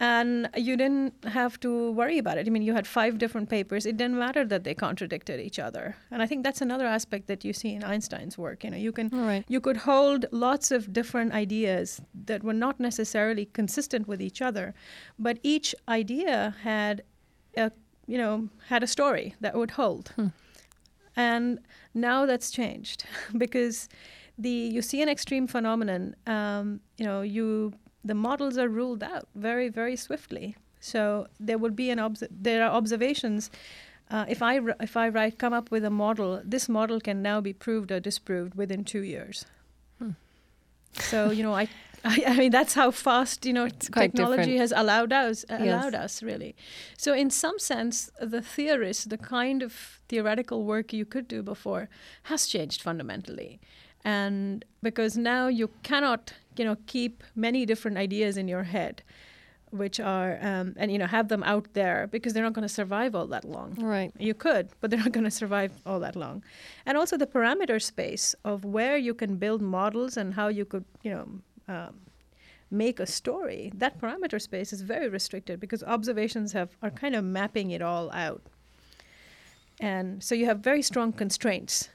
[0.00, 2.46] And you didn't have to worry about it.
[2.46, 3.84] I mean, you had five different papers.
[3.84, 5.94] It didn't matter that they contradicted each other.
[6.10, 8.64] And I think that's another aspect that you see in Einstein's work.
[8.64, 9.44] You know, you can right.
[9.46, 14.74] you could hold lots of different ideas that were not necessarily consistent with each other,
[15.18, 17.02] but each idea had
[17.58, 17.70] a
[18.06, 20.14] you know had a story that would hold.
[21.16, 21.58] And
[21.92, 23.04] now that's changed
[23.36, 23.88] because
[24.38, 26.16] the you see an extreme phenomenon.
[26.26, 30.56] Um, you know, you the models are ruled out very very swiftly.
[30.80, 33.50] So there would be an obs- there are observations.
[34.10, 37.40] Uh, if I if I write come up with a model, this model can now
[37.40, 39.44] be proved or disproved within two years.
[40.98, 41.68] So you know, I,
[42.04, 44.58] I, I mean, that's how fast you know technology different.
[44.58, 45.60] has allowed us Yes.
[45.62, 46.54] allowed us really.
[46.96, 51.88] So in some sense, the theorists, the kind of theoretical work you could do before,
[52.24, 53.60] has changed fundamentally,
[54.04, 59.02] and because now you cannot you know keep many different ideas in your head,
[59.70, 62.74] which are um, and you know have them out there because they're not going to
[62.74, 63.74] survive all that long.
[63.80, 66.42] right You could, but they're not going to survive all that long.
[66.86, 70.84] And also the parameter space of where you can build models and how you could,
[71.02, 71.28] you know,
[71.74, 72.00] um,
[72.70, 73.72] make a story.
[73.74, 78.10] That parameter space is very restricted because observations have are kind of mapping it all
[78.12, 78.42] out.
[79.80, 81.88] And so you have very strong constraints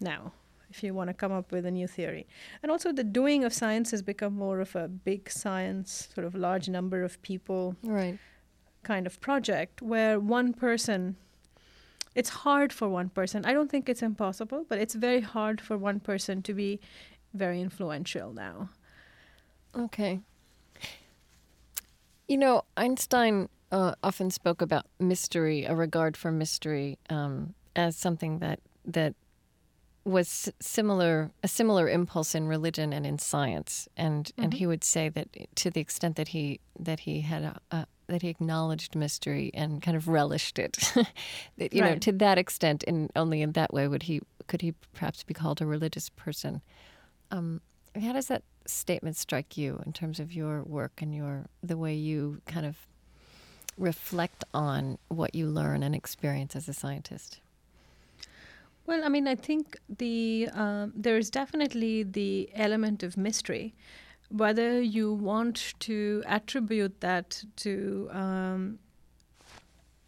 [0.00, 0.32] now
[0.70, 2.26] if you want to come up with a new theory.
[2.62, 6.34] And also the doing of science has become more of a big science, sort of
[6.34, 8.18] large number of people right.
[8.82, 11.16] kind of project where one person
[12.16, 15.78] it's hard for one person i don't think it's impossible but it's very hard for
[15.78, 16.80] one person to be
[17.34, 18.68] very influential now
[19.76, 20.20] Okay.
[22.28, 28.38] You know, Einstein uh, often spoke about mystery, a regard for mystery, um, as something
[28.38, 29.14] that that
[30.04, 33.88] was similar, a similar impulse in religion and in science.
[33.96, 37.60] And and he would say that to the extent that he that he had a,
[37.70, 40.92] a that he acknowledged mystery and kind of relished it,
[41.58, 44.74] that you know, to that extent, and only in that way would he could he
[44.94, 46.60] perhaps be called a religious person.
[47.30, 47.60] Um,
[48.00, 51.94] how does that statement strike you in terms of your work and your the way
[51.94, 52.76] you kind of
[53.78, 57.40] reflect on what you learn and experience as a scientist?
[58.90, 63.74] Well i mean i think the um, there is definitely the element of mystery
[64.28, 68.78] whether you want to attribute that to um,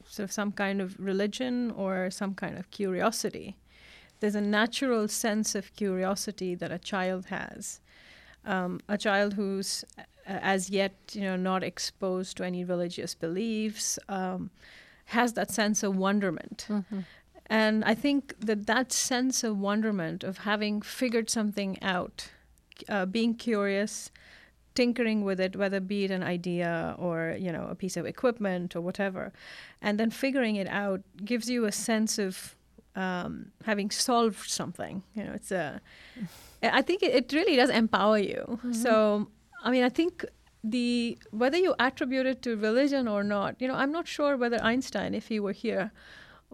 [0.07, 3.57] sort of some kind of religion or some kind of curiosity
[4.23, 7.81] there's a natural sense of curiosity that a child has.
[8.45, 13.99] Um, a child who's uh, as yet, you know, not exposed to any religious beliefs
[14.09, 14.51] um,
[15.07, 16.69] has that sense of wonderment.
[17.53, 22.31] And I think that that sense of wonderment of having figured something out,
[22.89, 24.11] uh, being curious,
[24.75, 28.75] tinkering with it, whether be it an idea or you know a piece of equipment
[28.75, 29.35] or whatever,
[29.83, 32.57] and then figuring it out gives you a sense of
[32.97, 35.03] um, having solved something.
[35.15, 35.83] You know, it's a.
[36.63, 38.61] I think it, it really does empower you.
[38.73, 39.29] So,
[39.63, 40.25] I mean, I think
[40.65, 44.59] the whether you attribute it to religion or not, you know, I'm not sure whether
[44.63, 45.93] Einstein, if he were here,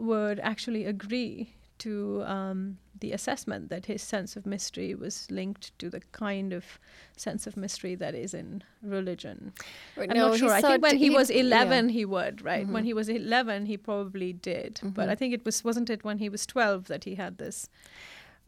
[0.01, 5.89] would actually agree to um, the assessment that his sense of mystery was linked to
[5.89, 6.79] the kind of
[7.17, 9.53] sense of mystery that is in religion.
[9.97, 10.51] I'm no, not sure.
[10.51, 11.37] I think when he, he- was yeah.
[11.37, 11.47] Mm-hmm.
[11.47, 12.67] 11, he would, right?
[12.67, 14.81] When he was 11, he probably did.
[14.83, 17.69] But I think it was, wasn't it when he was 12 that he had this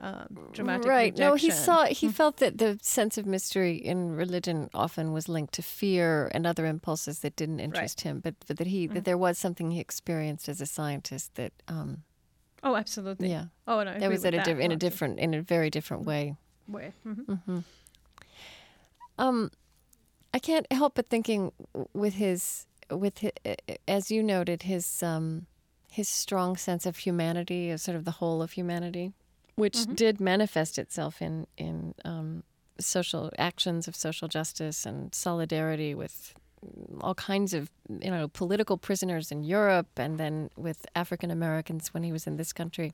[0.03, 1.17] um, dramatic right.
[1.19, 5.53] No he saw he felt that the sense of mystery in religion often was linked
[5.55, 9.19] to fear and other impulses that didn't interest him but, but that he that there
[9.19, 12.03] was something he experienced as a scientist that um
[12.63, 13.31] Oh, absolutely.
[13.31, 13.47] yeah.
[13.67, 16.05] Oh, and I that was at a diff- in a different in a very different
[16.05, 16.37] way.
[16.69, 16.93] Way.
[17.07, 17.65] Mhm.
[19.19, 19.51] um
[20.33, 21.53] i can't help but thinking
[21.93, 23.33] with his with his,
[23.87, 25.47] as you noted his um
[25.91, 29.13] his strong sense of humanity sort of the whole of humanity
[29.61, 32.43] which did manifest itself in in um,
[32.79, 36.35] social actions of social justice and solidarity with
[37.01, 42.03] all kinds of you know political prisoners in Europe and then with African Americans when
[42.03, 42.93] he was in this country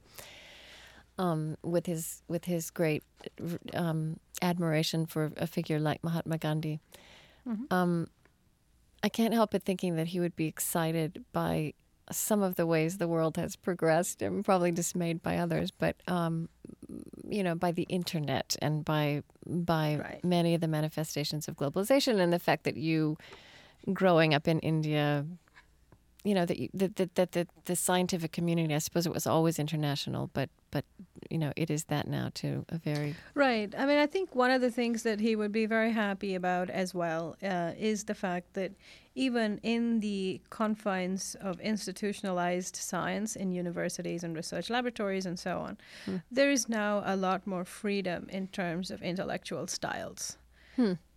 [1.18, 3.02] um, with his with his great
[3.74, 6.80] um, admiration for a figure like Mahatma Gandhi.
[7.70, 8.08] Um,
[9.02, 11.74] I can't help but thinking that he would be excited by
[12.10, 16.48] some of the ways the world has progressed and probably dismayed by others but um,
[17.28, 20.24] you know by the internet and by by Right.
[20.24, 23.16] many of the manifestations of globalization and the fact that you
[23.92, 25.24] growing up in India
[26.26, 26.96] you know that you, that,
[27.32, 30.84] the, the scientific community I suppose it was always international but but
[31.30, 33.74] you know it is that now to a very Right.
[33.76, 36.70] I mean, I think one of the things that he would be very happy about
[36.70, 38.72] as well uh, is the fact that
[39.14, 45.78] even in the confines of institutionalized science in universities and research laboratories and so on,
[46.30, 50.38] there is now a lot more freedom in terms of intellectual styles.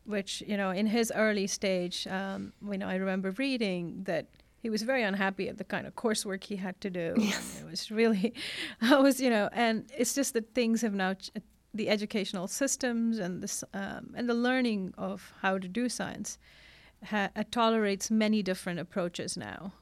[0.05, 4.25] Which, you know, in his early stage, um, you know, I remember reading that
[4.61, 7.13] he was very unhappy at the kind of coursework he had to do.
[7.61, 8.33] It was really,
[8.81, 11.31] I was, you know, and it's just that things have now, ch-
[11.73, 16.37] the educational systems and this, um, and the learning of how to do science
[17.05, 19.73] ha- uh, tolerates many different approaches now.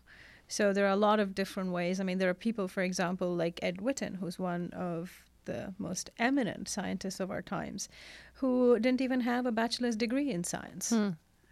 [0.50, 2.00] So there are a lot of different ways.
[2.00, 6.10] I mean, there are people, for example, like Ed Witten, who's one of the most
[6.20, 7.90] eminent scientists of our times,
[8.36, 10.92] who didn't even have a bachelor's degree in science.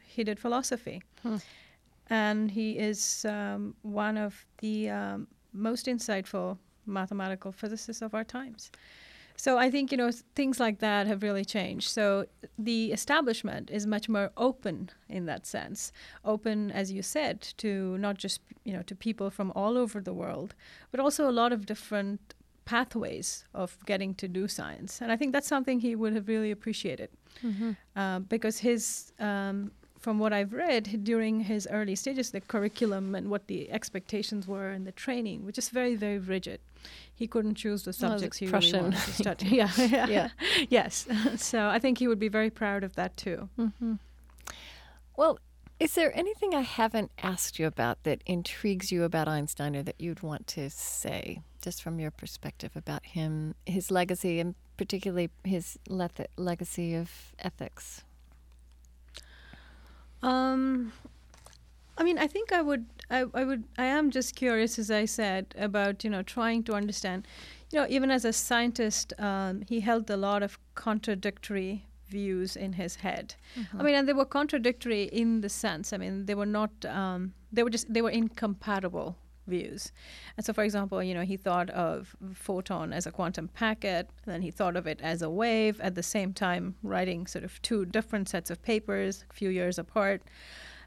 [0.06, 1.02] He did philosophy.
[2.10, 8.72] And he is um, one of the um, most insightful mathematical physicists of our times.
[9.38, 11.90] So I think you know things like that have really changed.
[11.90, 12.26] So
[12.58, 15.92] the establishment is much more open in that sense,
[16.24, 20.14] open as you said to not just you know to people from all over the
[20.14, 20.56] world,
[20.92, 22.34] but also a lot of different
[22.66, 25.02] pathways of getting to do science.
[25.02, 27.10] And I think that's something he would have really appreciated
[27.96, 29.72] uh, because his um,
[30.06, 34.70] from what I've read during his early stages, the curriculum and what the expectations were
[34.70, 36.60] and the training were just very, very rigid.
[37.12, 38.74] He couldn't choose the subjects he Prussian.
[38.74, 39.48] really wanted to study.
[39.50, 40.30] yeah, yeah, Yeah.
[40.70, 41.08] yes.
[41.38, 43.50] so I think he would be very proud of that too.
[43.58, 43.94] Mm-hmm.
[45.18, 45.40] Well,
[45.80, 50.00] is there anything I haven't asked you about that intrigues you about Einstein or that
[50.00, 55.80] you'd want to say, just from your perspective about him, his legacy, and particularly his
[55.90, 58.04] legacy of ethics?
[60.22, 60.92] Um,
[61.98, 65.06] I mean, I think I would, I, I would, I am just curious, as I
[65.06, 67.28] said, about you know trying to understand.
[67.72, 72.74] You know, even as a scientist, um, he held a lot of contradictory views in
[72.74, 73.36] his head.
[73.80, 75.92] I mean, and they were contradictory in the sense.
[75.94, 76.72] I mean, they were not.
[76.86, 77.94] Um, they were just.
[77.94, 79.92] They were incompatible views.
[80.38, 84.42] And so, for example, you know, he thought of photon as a quantum packet, then
[84.42, 85.80] he thought of it as a wave.
[85.82, 89.78] At the same time, writing sort of two different sets of papers, a few years
[89.78, 90.22] apart.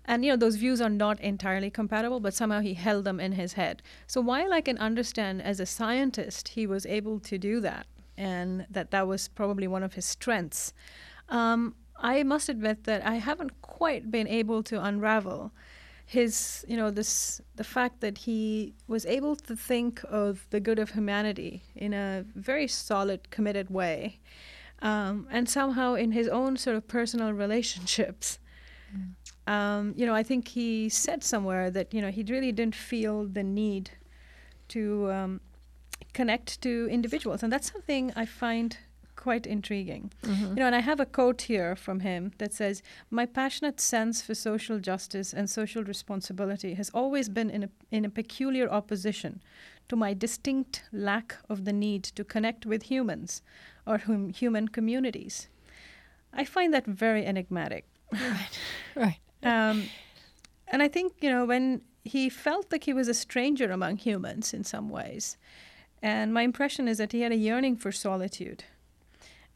[0.04, 3.32] And you know those views are not entirely compatible, but somehow he held them in
[3.32, 3.82] his head.
[4.06, 8.66] So while I can understand as a scientist he was able to do that, and
[8.70, 10.72] that that was probably one of his strengths,
[11.28, 15.52] um, I must admit that I haven't quite been able to unravel
[16.08, 20.78] his, you know, this the fact that he was able to think of the good
[20.78, 24.18] of humanity in a very solid, committed way,
[24.80, 28.38] um, and somehow in his own sort of personal relationships.
[29.46, 33.26] Um, you know, I think he said somewhere that you know he really didn't feel
[33.26, 33.90] the need
[34.68, 35.40] to um,
[36.14, 38.78] connect to individuals, and that's something I find
[39.24, 40.10] quite intriguing.
[40.54, 44.22] You know, and I have a quote here from him that says, "My passionate sense
[44.26, 49.32] for social justice and social responsibility has always been in a in a peculiar opposition
[49.88, 53.42] to my distinct lack of the need to connect with humans
[53.86, 55.48] or hum- human communities."
[56.40, 57.84] I find that very enigmatic.
[58.96, 59.20] Right.
[59.42, 59.82] Um,
[60.72, 64.54] and I think, you know, when he felt like he was a stranger among humans
[64.54, 65.36] in some ways,
[66.02, 68.64] And my impression is that he had a yearning for solitude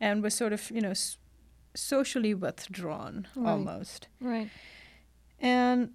[0.03, 1.17] and was sort of, you know, s-
[1.75, 3.51] socially withdrawn Right.
[3.51, 4.09] almost.
[4.21, 4.49] Right.
[5.41, 5.91] And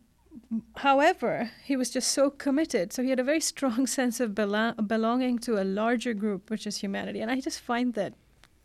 [0.78, 2.94] however, he was just so committed.
[2.94, 6.66] So he had a very strong sense of belo- belonging to a larger group, which
[6.68, 7.20] is humanity.
[7.22, 8.14] And I just find that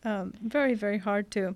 [0.04, 1.54] um, very, very hard to.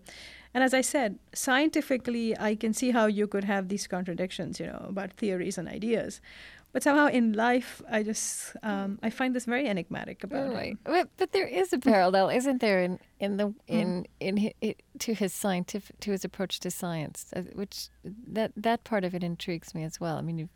[0.54, 4.66] And as I said, scientifically, I can see how you could have these contradictions, you
[4.66, 6.20] know, about theories and ideas.
[6.76, 10.72] But somehow in life, I just um, I find this very enigmatic about right.
[10.72, 10.78] him.
[10.84, 13.54] But, but there is a parallel, isn't there, in in the Mm.
[13.68, 17.88] in in hi i to his scientific to his approach to science, uh, which
[18.36, 20.18] that that part of it intrigues me as well.
[20.18, 20.48] I mean, you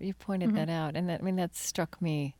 [0.00, 0.54] you pointed Mhm.
[0.54, 2.36] that out, and that I mean that struck me.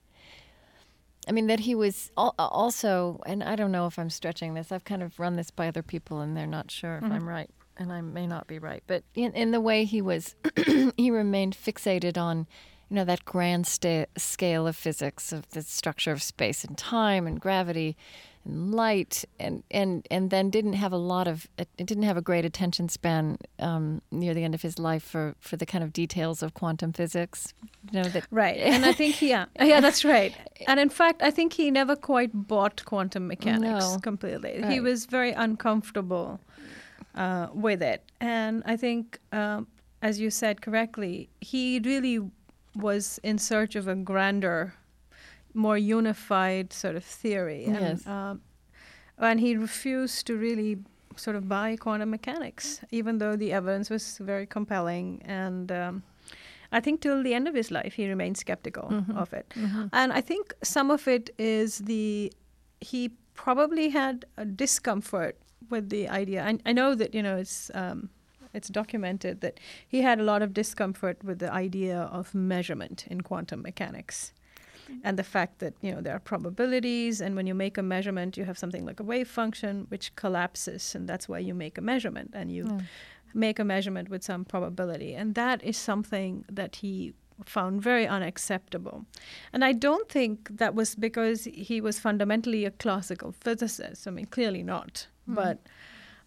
[1.28, 4.72] I mean that he was al- also, and I don't know if I'm stretching this.
[4.72, 7.12] I've kind of run this by other people, and they're not sure if Mhm.
[7.12, 8.82] I'm right, and I may not be right.
[8.86, 10.34] But in in the way he was,
[10.96, 12.46] he remained fixated on
[12.90, 17.26] you know that grand sta- scale of physics of the structure of space and time
[17.26, 17.96] and gravity
[18.44, 22.22] and light and and and then didn't have a lot of it didn't have a
[22.22, 25.92] great attention span um, near the end of his life for for the kind of
[25.92, 27.54] details of quantum physics
[27.92, 28.58] you know that Right.
[28.74, 30.34] And I think, yeah, yeah, that's right.
[30.66, 33.98] And in fact, I think he never quite bought quantum mechanics No.
[34.00, 34.64] completely.
[34.68, 36.40] He was very uncomfortable
[37.14, 38.02] uh, with it.
[38.20, 39.66] And I think, um,
[40.02, 42.20] as you said correctly, he really
[42.76, 44.74] was in search of a grander,
[45.54, 47.64] more unified sort of theory.
[47.66, 48.06] And, Yes.
[48.06, 48.40] um,
[49.18, 50.78] and he refused to really
[51.16, 55.22] sort of buy quantum mechanics, even though the evidence was very compelling.
[55.24, 56.02] And um,
[56.72, 59.16] I think till the end of his life, he remained skeptical Mhm.
[59.16, 59.54] of it.
[59.92, 62.32] And I think some of it is the
[62.80, 65.36] he probably had a discomfort
[65.70, 66.44] with the idea.
[66.44, 68.10] I, I know that you know it's um,
[68.54, 73.20] it's documented that he had a lot of discomfort with the idea of measurement in
[73.22, 74.32] quantum mechanics.
[75.02, 78.36] And the fact that you know there are probabilities, and when you make a measurement,
[78.36, 81.80] you have something like a wave function which collapses, and that's why you make a
[81.80, 82.80] measurement, and you Yeah.
[83.32, 85.14] make a measurement with some probability.
[85.14, 87.14] And that is something that he
[87.46, 89.06] found very unacceptable.
[89.52, 94.06] And I don't think that was because he was fundamentally a classical physicist.
[94.06, 95.08] I mean, clearly not.
[95.28, 95.34] Mhm.
[95.34, 95.58] But,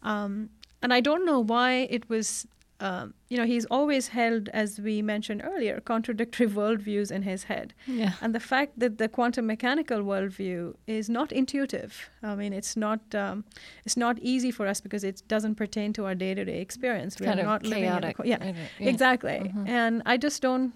[0.01, 0.49] um,
[0.81, 2.47] and I don't know why it was.
[2.79, 7.73] Um, you know, he's always held, as we mentioned earlier, contradictory worldviews in his head.
[7.87, 11.91] yeah And the fact that the quantum mechanical worldview is not intuitive.
[12.21, 13.45] I mean, it's not um,
[13.83, 17.15] it's not easy for us because it doesn't pertain to our day to day experience.
[17.15, 18.89] it's kind We're of not living in a chaotic yeah, yeah.
[18.93, 19.39] exactly.
[19.55, 19.67] Mhm.
[19.67, 20.71] And I just don't.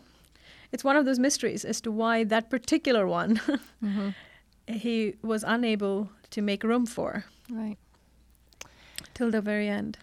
[0.72, 3.40] It's one of those mysteries as to why that particular one
[3.84, 4.16] Mhm.
[4.86, 7.78] he was unable to make room for right
[9.14, 9.98] till the very end.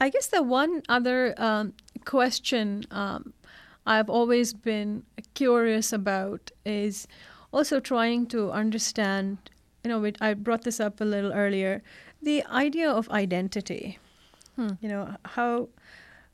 [0.00, 1.72] I guess the one other um,
[2.04, 3.32] question um,
[3.86, 7.06] I've always been curious about is
[7.52, 9.38] also trying to understand.
[9.84, 11.82] You know, I brought this up a little earlier.
[12.22, 13.98] The idea of identity.
[14.56, 14.70] Hmm.
[14.80, 15.68] You know how,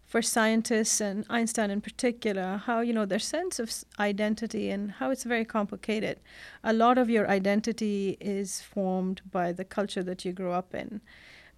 [0.05, 5.11] for scientists and Einstein in particular, how you know their sense of identity and how
[5.11, 6.21] it's very complicated.
[6.63, 11.01] A lot of your identity is formed by the culture that you grew up in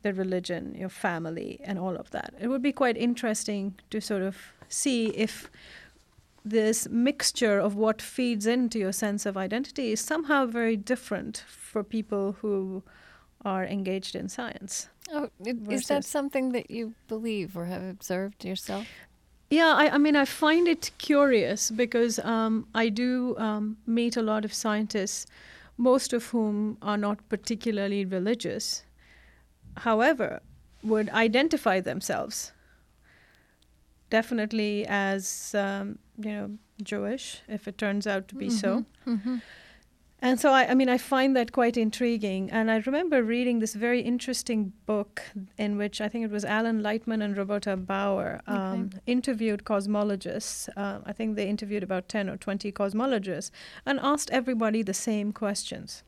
[0.03, 2.35] the religion, your family, and all of that.
[2.41, 4.37] It would be quite interesting to sort of
[4.69, 5.51] see if
[6.45, 11.85] this mixture of what feeds into your sense of identity is somehow very different for
[11.85, 12.83] people who
[13.45, 14.89] are engaged in science.
[15.13, 18.87] oh is that something that you believe or have observed yourself
[19.51, 24.23] Yeah, I, I mean, I find it curious because um, I do um, meet a
[24.23, 25.27] lot of scientists,
[25.77, 28.83] most of whom are not particularly religious,
[29.77, 30.41] however,
[30.83, 32.53] would identify themselves
[34.13, 36.51] definitely as, um, you know,
[36.83, 38.85] Jewish, if it turns out to be so.
[39.07, 39.37] mm-hmm.
[40.21, 42.51] And so, I, I mean, I find that quite intriguing.
[42.51, 45.23] And I remember reading this very interesting book
[45.59, 50.69] in which I think it was Alan Lightman and Roberta Brawer um, interviewed cosmologists.
[50.77, 53.51] Uh, I think they interviewed about 10 or 20 cosmologists
[53.85, 56.05] and asked everybody the same questions.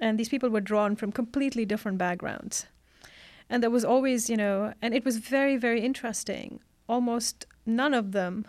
[0.00, 2.66] And these people were drawn from completely different backgrounds.
[3.50, 6.60] And there was always, you know, and it was very, very interesting.
[6.88, 8.44] Almost none of them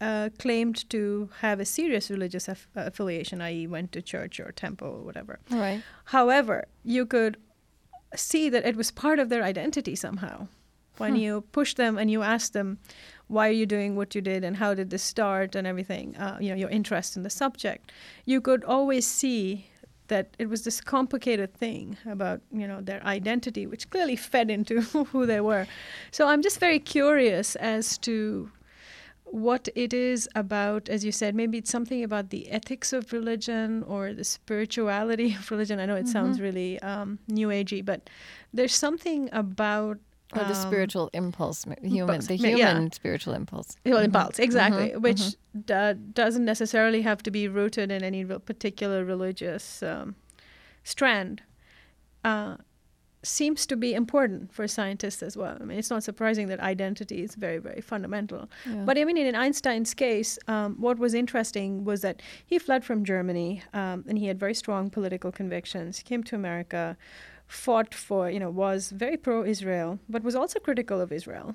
[0.00, 4.52] uh, claimed to have a serious religious aff- uh, affiliation, i.e., went to church or
[4.52, 5.38] temple or whatever.
[5.50, 7.36] right However, you could
[8.14, 10.48] see that it was part of their identity somehow.
[10.98, 11.20] When Hmm.
[11.20, 12.78] you push them and you ask them,
[13.26, 16.38] why are you doing what you did and how did this start and everything, uh,
[16.40, 17.90] you know, your interest in the subject,
[18.24, 19.66] you could always see
[20.14, 24.80] that it was this complicated thing about, you know, their identity, which clearly fed into
[25.12, 25.66] who they were.
[26.12, 28.50] So I'm just very curious as to
[29.24, 33.82] what it is about, as you said, maybe it's something about the ethics of religion
[33.88, 35.80] or the spirituality of religion.
[35.80, 38.08] I know it sounds really um, new agey, but
[38.52, 39.98] there's something about
[40.32, 42.88] or the um, spiritual impulse, human, the human yeah.
[42.92, 43.76] spiritual impulse.
[43.84, 48.40] Well, impulse, exactly, mhm, which do- doesn't necessarily have to be rooted in any real
[48.40, 50.16] particular religious um,
[50.82, 51.42] strand.
[52.24, 52.56] Uh,
[53.24, 55.56] seems to be important for scientists as well.
[55.60, 58.50] I mean, it's not surprising that identity is very, very fundamental.
[58.66, 58.82] Yeah.
[58.84, 63.04] But I mean, in Einstein's case, um, what was interesting was that he fled from
[63.04, 65.98] Germany um, and he had very strong political convictions.
[65.98, 66.96] He came to America,
[67.46, 71.54] fought for, you know, was very pro Israel, but was also critical of Israel.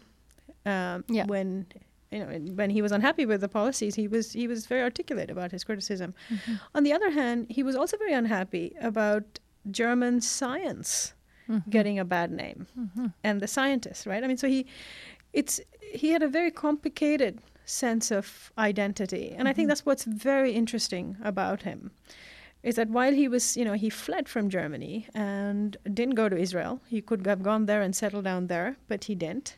[0.66, 1.26] Um, Yeah.
[1.26, 1.68] When
[2.12, 2.26] you know,
[2.56, 5.64] when he was unhappy with the policies, he was he was very articulate about his
[5.64, 6.16] criticism.
[6.32, 6.56] Mm-hmm.
[6.74, 11.14] On the other hand, he was also very unhappy about German science
[11.50, 11.70] mm-hmm.
[11.70, 13.08] getting a bad name mm-hmm.
[13.24, 14.24] and the scientists, right?
[14.24, 14.66] I mean, so he,
[15.34, 20.54] it's he had a very complicated sense of identity, and I think that's what's very
[20.54, 21.92] interesting about him,
[22.64, 26.38] is that while he was, you know, he fled from Germany and didn't go to
[26.38, 26.82] Israel.
[26.88, 29.56] He could have gone there and settled down there, but he didn't.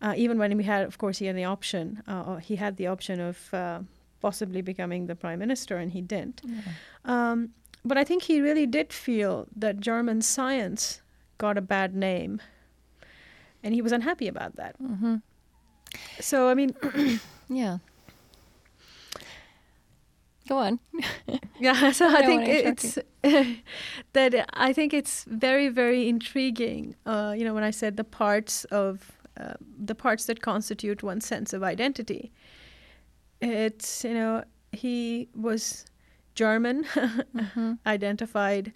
[0.00, 2.02] Uh, even when he had, of course, he had the option.
[2.08, 3.80] Uh, he had the option of uh,
[4.20, 6.42] possibly becoming the prime minister, and he didn't.
[7.04, 7.50] Um,
[7.84, 11.02] but I think he really did feel that German science
[11.38, 12.40] got a bad name,
[13.62, 14.80] and he was unhappy about that.
[14.82, 15.16] Mm-hmm.
[16.20, 16.74] So, I mean,
[17.52, 17.78] Yeah.
[20.52, 20.80] Go on.
[21.60, 21.92] yeah.
[21.92, 22.98] So I don't think it's
[24.12, 26.94] that I think it's very, very intriguing.
[27.06, 31.24] Uh, you know, when I said the parts of uh, the parts that constitute one's
[31.24, 32.32] sense of identity,
[33.40, 35.86] it's you know he was
[36.34, 36.84] German
[37.86, 38.74] identified,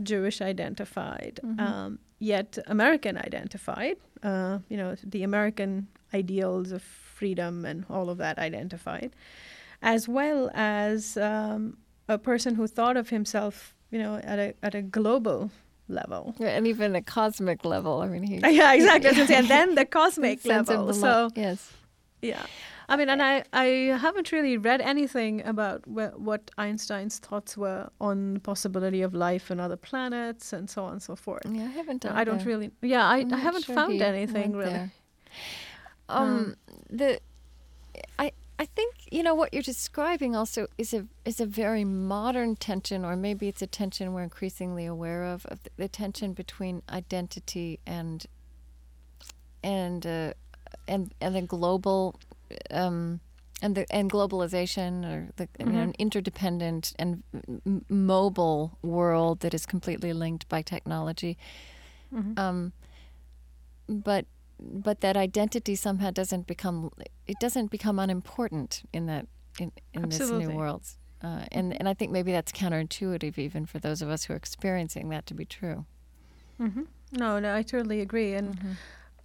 [0.00, 3.96] Jewish identified, um, yet American identified.
[4.22, 9.16] Uh, you know, the American ideals of freedom and all of that identified,
[9.82, 11.76] as well as um,
[12.08, 15.50] a person who thought of himself, you know, at a at a global
[15.88, 16.34] level.
[16.38, 18.00] Yeah, and even a cosmic level.
[18.00, 18.36] I mean, he.
[18.56, 19.08] yeah, exactly.
[19.08, 20.92] I was gonna say, and then the cosmic sense level.
[20.92, 21.72] So yes.
[22.22, 22.46] yeah.
[22.88, 23.64] I mean, and I, I
[23.98, 29.50] haven't really read anything about wh- what Einstein's thoughts were on the possibility of life
[29.50, 31.42] on other planets and so on and so forth.
[31.50, 32.14] Yeah, I haven't done.
[32.14, 34.70] I don't really, yeah, I, I haven't sure found anything really.
[34.70, 34.92] there.
[36.08, 36.54] Um,
[36.88, 37.18] the,
[38.20, 42.56] I I think you know what you're describing also is a is a very modern
[42.56, 46.82] tension, or maybe it's a tension we're increasingly aware of of the, the tension between
[46.88, 48.24] identity and
[49.62, 50.32] and uh,
[50.88, 52.18] and and the global
[52.70, 53.20] um,
[53.60, 57.22] and the and globalization or the you know, an interdependent and
[57.66, 61.36] m- mobile world that is completely linked by technology.
[62.38, 62.72] Um,
[63.88, 64.24] but
[64.58, 66.90] but that identity somehow doesn't become
[67.26, 69.26] it doesn't become unimportant in that
[69.58, 70.86] in, in this new world.
[71.22, 74.36] Uh, and and I think maybe that's counterintuitive even for those of us who are
[74.36, 75.86] experiencing that to be true.
[77.12, 78.76] No, no, I totally agree, and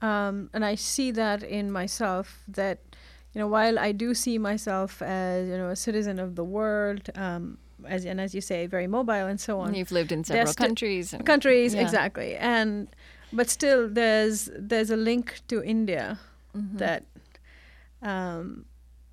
[0.02, 2.44] um, and I see that in myself.
[2.48, 2.80] That
[3.34, 7.10] you know, while I do see myself as you know a citizen of the world,
[7.16, 9.70] um, as and as you say, very mobile and so on.
[9.70, 11.14] And you've lived in several sti- countries.
[11.14, 11.82] And, countries yeah.
[11.82, 12.88] exactly and
[13.34, 16.20] but still there's there's a link to india
[16.54, 16.78] Mm-hmm.
[16.80, 17.06] that
[18.02, 18.66] um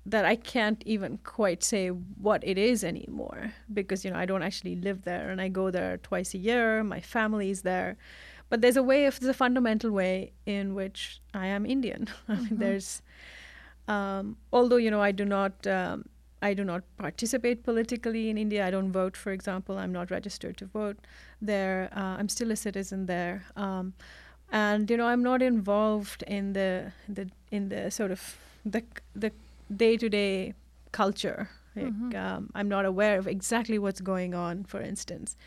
[0.05, 4.43] that i can't even quite say what it is anymore because you know i don't
[4.43, 6.83] actually live there and i go there twice a year.
[6.83, 7.95] My family is there.
[8.49, 12.07] But there's a way of there's a fundamental way in which i am indian.
[12.27, 13.01] I mean, there's
[13.87, 16.05] um, although you know i do not um,
[16.41, 18.65] I do not participate politically in India.
[18.65, 19.77] I don't vote, for example.
[19.77, 20.97] I'm not registered to vote
[21.41, 21.89] there.
[21.95, 23.93] Uh, I'm still a citizen there, um,
[24.51, 28.83] and you know I'm not involved in the the in the sort of the
[29.15, 29.31] the
[29.75, 30.53] day to day
[30.91, 31.49] culture.
[31.75, 35.37] Like, um, I'm not aware of exactly what's going on, for instance.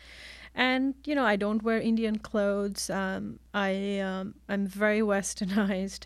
[0.55, 2.89] And you know I don't wear Indian clothes.
[2.89, 6.05] Um, I um, I'm very westernized.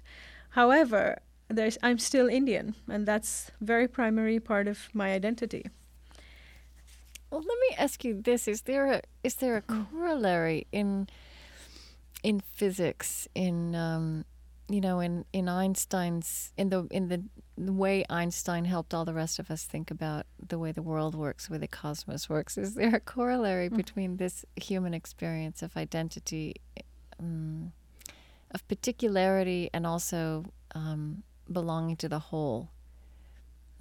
[0.51, 1.19] However,
[1.49, 5.65] there's I'm still Indian, and that's very primary part of my identity.
[7.31, 11.07] Well, let me ask you this: Is there a is there a corollary in
[12.23, 14.25] in physics in um,
[14.69, 17.23] you know in in Einstein's in the in the,
[17.57, 21.15] the way Einstein helped all the rest of us think about the way the world
[21.15, 22.57] works, the way the cosmos works?
[22.57, 26.55] Is there a corollary between this human experience of identity,
[27.19, 27.71] um,
[28.51, 30.45] of particularity, and also
[30.75, 32.69] um, belonging to the whole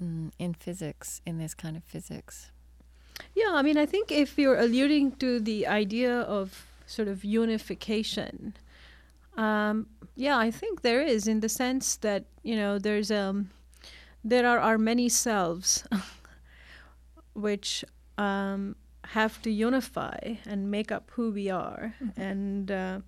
[0.02, 2.50] mm, in physics, in this kind of physics?
[3.34, 8.54] Yeah, I mean, I think if you're alluding to the idea of sort of unification,
[9.36, 13.50] um, yeah, I think there is in the sense that you know there's um
[14.24, 15.84] there are our many selves,
[17.34, 17.84] which
[18.18, 23.00] um, have to unify and make up who we are, and uh,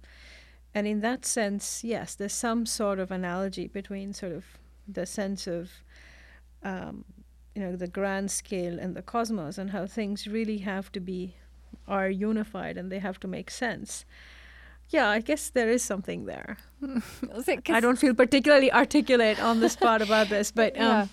[0.75, 4.45] and in that sense, yes, there's some sort of analogy between sort of
[4.87, 5.71] the sense of
[6.63, 7.05] um,
[7.55, 11.37] you know the grand scale and the cosmos, and how things really have to be
[11.87, 14.05] are unified and they have to make sense.
[14.91, 16.57] Yeah, I guess there is something there.
[17.69, 21.07] I don't feel particularly articulate on the spot about this, but um, yeah.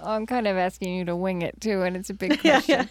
[0.00, 2.88] I'm kind of asking you to wing it too, and it's a big Yeah, question.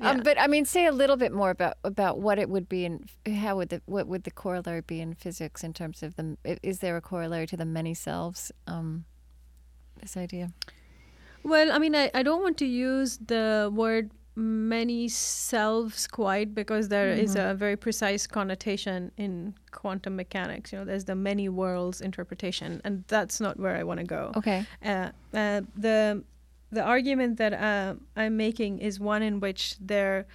[0.00, 0.10] Yeah.
[0.10, 2.84] Um, but I mean, say a little bit more about about what it would be
[2.84, 6.36] and how would the what would the corollary be in physics in terms of the
[6.62, 8.50] is there a corollary to the many selves?
[8.66, 9.04] Um,
[10.00, 10.52] this idea.
[11.42, 16.88] Well, I mean, I, I don't want to use the word many selves quite because
[16.88, 20.72] there is a very precise connotation in quantum mechanics.
[20.72, 24.32] You know, there's the many worlds interpretation, and that's not where I want to go.
[24.36, 24.64] Okay.
[24.84, 26.22] Uh, uh, the
[26.72, 30.26] the argument that uh, I'm making is one in which there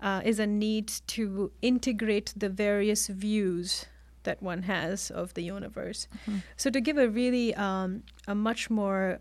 [0.00, 3.86] uh, is a need to integrate the various views
[4.24, 6.08] that one has of the universe.
[6.56, 9.18] So to give a really um, a much more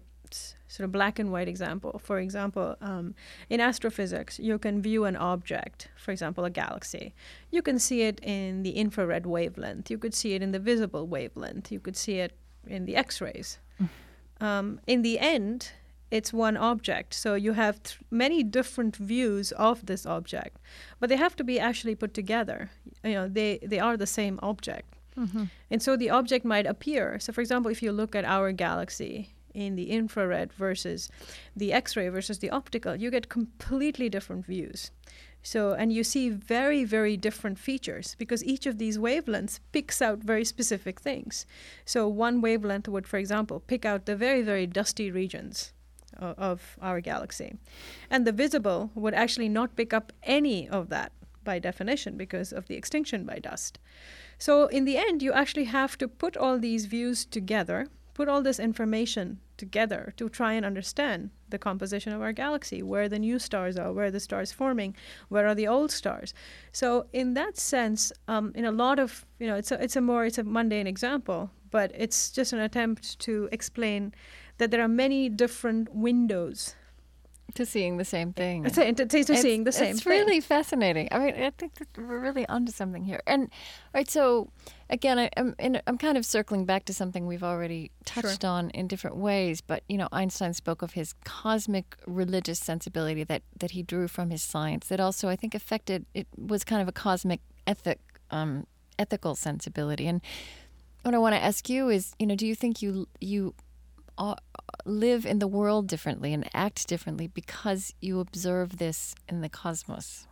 [0.68, 3.14] sort of black and white example, for example, um,
[3.50, 7.14] in astrophysics, you can view an object, for example, a galaxy.
[7.50, 9.92] You can see it in the infrared wavelength.
[9.92, 11.72] You could see it in the visible wavelength.
[11.72, 12.32] You could see it
[12.66, 13.60] in the X-rays.
[14.40, 15.72] Um, in the end,
[16.12, 17.14] it's one object.
[17.14, 20.58] So you have th- many different views of this object,
[21.00, 22.70] but they have to be actually put together.
[23.04, 24.94] You know, they, they are the same object.
[25.18, 25.46] Mm-hmm.
[25.72, 27.18] And so the object might appear.
[27.20, 31.10] So, for example, if you look at our galaxy in the infrared versus
[31.56, 34.92] the X ray versus the optical, you get completely different views.
[35.44, 40.20] So, and you see very, very different features because each of these wavelengths picks out
[40.20, 41.46] very specific things.
[41.84, 45.74] So, one wavelength would, for example, pick out the very, very dusty regions
[46.20, 47.56] o- of our galaxy.
[48.10, 51.12] And the visible would actually not pick up any of that
[51.44, 53.80] by definition because of the extinction by dust.
[54.38, 58.42] So, in the end, you actually have to put all these views together, put all
[58.42, 63.38] this information together to try and understand the composition of our galaxy, where the new
[63.38, 64.96] stars are, where the stars forming,
[65.30, 66.34] where are the old stars.
[66.72, 70.02] So, in that sense, um, in a lot of you know, it's a it's a
[70.02, 74.14] more it's a mundane example, but it's just an attempt to explain
[74.62, 76.76] that there are many different windows
[77.56, 78.64] To seeing the same thing.
[78.64, 80.14] to, to, to It's- seeing the same It's thing.
[80.18, 81.08] really fascinating.
[81.12, 83.20] I mean, I think that we're really onto something here.
[83.28, 84.24] And all right, so
[84.90, 88.70] again, I, I'm in, I'm kind of circling back to something we've already touched on
[88.80, 89.60] in different ways.
[89.72, 91.86] But you know, Einstein spoke of his cosmic
[92.22, 94.84] religious sensibility that that he drew from his science.
[94.88, 96.06] That also, I think, affected.
[96.14, 98.00] It was kind of a cosmic ethic,
[98.38, 98.66] um,
[98.98, 100.08] ethical sensibility.
[100.12, 100.22] And
[101.04, 103.54] what I want to ask you is, you know, do you think you you
[104.86, 110.28] live in the world differently and act differently because you observe this in the cosmos.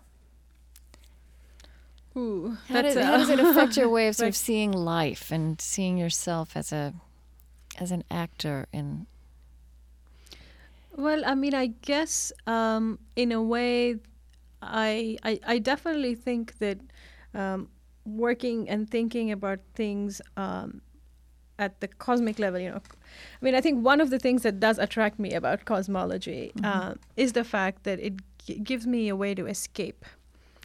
[2.18, 5.32] Ooh, How, that's does, how does it affect your way of sort of seeing life
[5.32, 6.94] and seeing yourself as a
[7.78, 9.08] as an actor in
[10.96, 13.98] Well, I mean, I guess um, in a way,
[14.62, 16.80] I, I I definitely think that
[17.34, 17.70] um,
[18.06, 20.82] working and thinking about things um,
[21.60, 22.82] at the cosmic level, you know,
[23.42, 26.94] I mean, I think one of the things that does attract me about cosmology uh,
[27.16, 28.14] is the fact that it
[28.48, 30.06] g- gives me a way to escape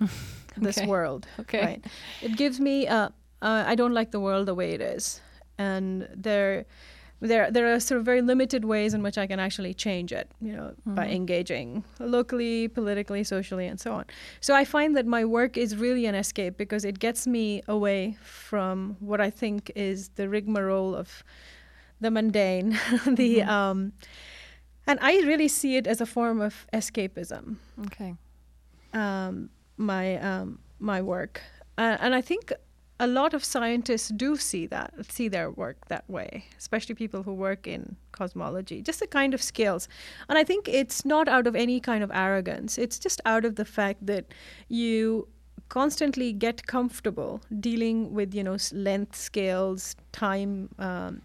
[0.57, 0.87] this Okay.
[0.87, 1.27] world.
[1.41, 1.63] Okay.
[1.65, 1.85] Right.
[2.23, 2.87] It gives me.
[2.87, 3.09] Uh,
[3.43, 5.21] uh, I don't like the world the way it is,
[5.59, 6.65] and there
[7.27, 10.31] there there are sort of very limited ways in which I can actually change it,
[10.41, 14.05] you know, by engaging locally, politically, socially, and so on.
[14.41, 18.17] So I find that my work is really an escape because it gets me away
[18.23, 21.25] from what I think is the rigmarole of
[22.01, 23.93] the mundane, the um,
[24.87, 27.57] and I really see it as a form of escapism
[27.87, 28.15] okay.
[28.93, 29.49] um,
[29.79, 31.41] my um, my work,
[31.79, 32.53] uh, and I think
[33.01, 37.35] a lot of scientists do see that see their work that way, especially people who
[37.35, 38.83] work in cosmology.
[38.83, 39.89] Just the kind of skills,
[40.29, 42.79] and I think it's not out of any kind of arrogance.
[42.79, 44.27] It's just out of the fact that
[44.69, 45.29] you
[45.69, 51.23] constantly get comfortable dealing with you know length scales, time um,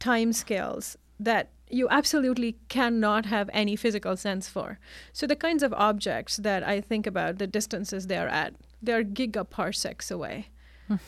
[0.00, 4.78] time scales that you absolutely cannot have any physical sense for.
[5.12, 10.10] So the kinds of objects that I think about, the distances they're at, they're gigaparsecs
[10.10, 10.48] away.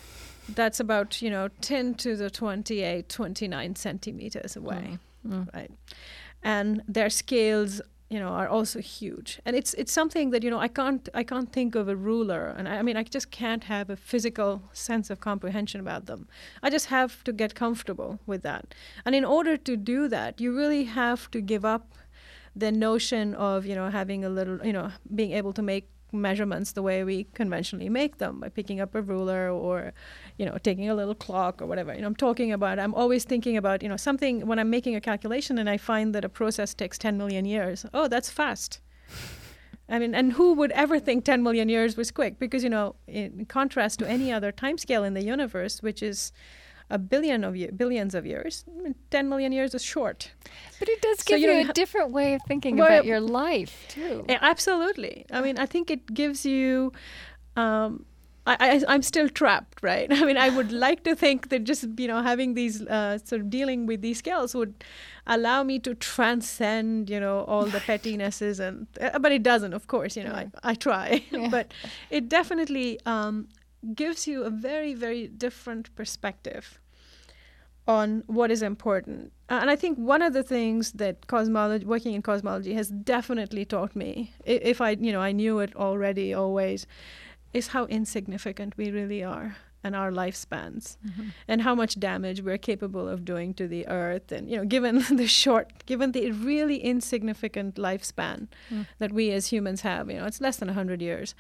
[0.55, 5.31] That's about, you know, 10 to the 28, 29 centimeters away, mm.
[5.31, 5.55] Mm.
[5.55, 5.71] right?
[6.43, 9.41] And their scales you know are also huge.
[9.45, 12.55] And it's it's something that you know i can't i can't think of a ruler.
[12.57, 16.27] And I, I mean i just can't have a physical sense of comprehension about them.
[16.63, 18.75] I just have to get comfortable with that.
[19.05, 21.93] And in order to do that you really have to give up
[22.57, 26.73] the notion of you know having a little you know being able to make measurements
[26.73, 29.93] the way we conventionally make them by picking up a ruler or
[30.39, 33.25] you know taking a little clock or whatever you know i'm talking about i'm always
[33.25, 36.29] thinking about you know something when i'm making a calculation and i find that a
[36.29, 38.81] process takes 10 million years oh that's fast
[39.91, 42.39] I mean, and who would ever think 10 million years was quick?
[42.39, 46.31] Because, you know, in contrast to any other time scale in the universe, which is
[46.91, 48.65] a billion of year, billions of years,
[49.11, 50.33] 10 million years is short.
[50.79, 52.87] But it does So give you you, don't a ha- different way of thinking Well,
[52.87, 54.25] about your life, too.
[54.29, 55.27] Absolutely.
[55.31, 56.93] I mean, I think it gives you.
[57.57, 58.05] Um,
[58.47, 60.11] I, I, I'm still trapped, right?
[60.21, 63.43] I mean, I would like to think that just you know having these uh, sort
[63.43, 64.73] of dealing with these skills would
[65.27, 69.87] allow me to transcend, you know, all the pettinesses, and uh, but it doesn't, of
[69.89, 70.17] course.
[70.17, 71.49] You know, I, I try, Yeah.
[71.51, 71.73] but
[72.11, 73.49] it definitely um,
[73.95, 76.81] gives you a very, very different perspective
[77.87, 79.33] on what is important.
[79.49, 83.65] Uh, and I think one of the things that cosmology, working in cosmology, has definitely
[83.65, 86.87] taught me, if I, you know, I knew it already always,
[87.55, 90.97] is how insignificant we really are and our lifespans
[91.47, 94.99] and how much damage we're capable of doing to the earth and you know given
[95.17, 98.87] the short given the really insignificant lifespan Mm.
[98.99, 101.37] that we as humans have you know it's less than 100 years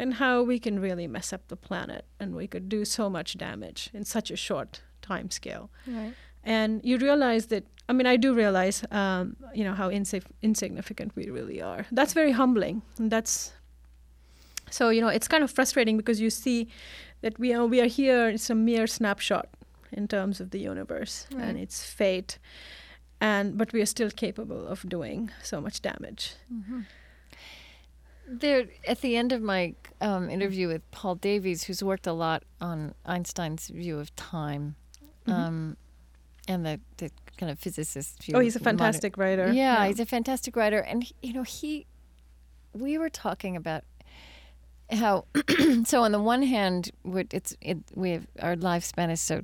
[0.00, 3.30] and how we can really mess up the planet and we could do so much
[3.36, 6.14] damage in such a short time scale Right.
[6.44, 11.10] and you realize that i mean i do realize um, you know how insig- insignificant
[11.16, 11.82] we really are.
[11.98, 12.82] That's very humbling.
[12.98, 13.52] And that's
[14.70, 16.68] so you know it's kind of frustrating because you see
[17.22, 19.46] that we are we are here it's a mere snapshot
[19.92, 21.44] in terms of the universe Right.
[21.48, 22.38] and its fate
[23.20, 26.22] and but we are still capable of doing so much damage
[28.32, 32.44] There, at the end of my um, interview with Paul Davies, who's worked a lot
[32.60, 34.76] on Einstein's view of time,
[35.26, 35.32] Mhm.
[35.32, 35.76] um,
[36.46, 38.36] and the, the kind of physicist view.
[38.36, 41.32] oh he's a of modern- fantastic writer Yeah, he's a fantastic writer, and he- you
[41.32, 41.86] know he.
[42.72, 43.82] We were talking about
[44.92, 45.24] how,
[45.84, 46.92] so on the one hand,
[47.32, 49.42] it's it we have our lifespan is so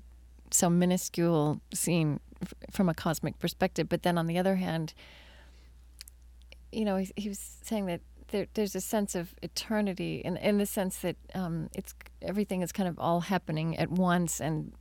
[0.53, 4.95] so minuscule seen f- from a cosmic perspective, but then on the other hand,
[6.71, 10.59] you know, he, he was saying that there, there's a sense of eternity in in
[10.59, 14.73] the sense that um, it's everything is kind of all happening at once, and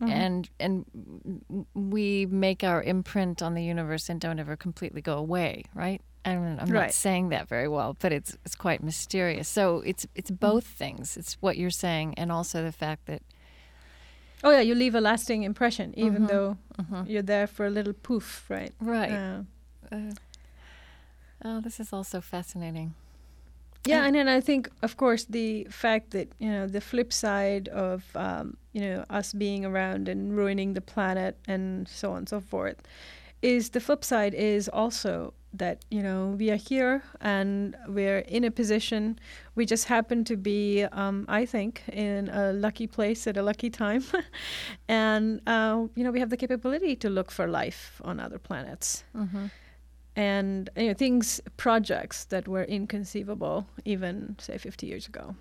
[0.00, 0.08] Mhm.
[0.08, 5.64] and and we make our imprint on the universe and don't ever completely go away,
[5.74, 6.00] right?
[6.24, 9.48] I mean, I'm not saying that very well, but it's it's quite mysterious.
[9.48, 11.16] So it's it's both things.
[11.16, 13.22] It's what you're saying, and also the fact that
[14.44, 16.28] oh yeah you leave a lasting impression even Mhm.
[16.28, 17.08] though Mhm.
[17.08, 19.12] you're there for a little poof right right.
[19.18, 19.42] Uh,
[19.92, 20.12] Uh,
[21.44, 22.94] oh, this is also fascinating.
[23.84, 27.68] Yeah, And- then I think, of course, the fact that you know the flip side
[27.68, 32.28] of um, you know us being around and ruining the planet and so on and
[32.28, 32.76] so forth
[33.42, 38.44] is the flip side is also that you know we are here and we're in
[38.44, 39.18] a position
[39.56, 43.68] we just happen to be um, i think in a lucky place at a lucky
[43.68, 44.02] time
[44.88, 49.04] and uh, you know we have the capability to look for life on other planets
[49.14, 49.46] Mm-hmm.
[50.16, 55.34] And you know, things projects that were inconceivable even say 50 years ago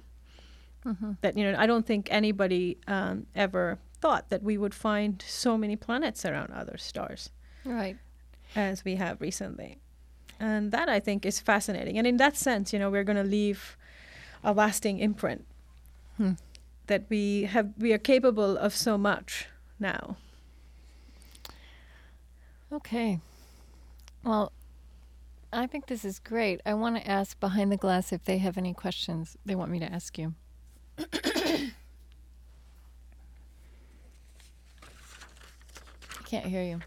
[0.86, 1.12] Mm-hmm.
[1.22, 5.56] that you know i don't think anybody um, ever thought that we would find so
[5.56, 7.30] many planets around other stars
[7.64, 7.98] Right.
[8.56, 9.78] as we have recently
[10.40, 13.30] and that i think is fascinating and in that sense you know we're going to
[13.30, 13.78] leave
[14.44, 15.46] a lasting imprint
[16.18, 16.32] Hmm.
[16.88, 19.46] that we have we are capable of so much
[19.80, 20.18] now
[22.74, 23.20] Okay.
[24.24, 24.52] Well,
[25.54, 26.62] I think this is great.
[26.66, 29.80] I want to ask behind the glass if they have any questions they want me
[29.80, 30.34] to ask you.
[30.98, 31.72] I
[36.26, 36.80] can't hear you.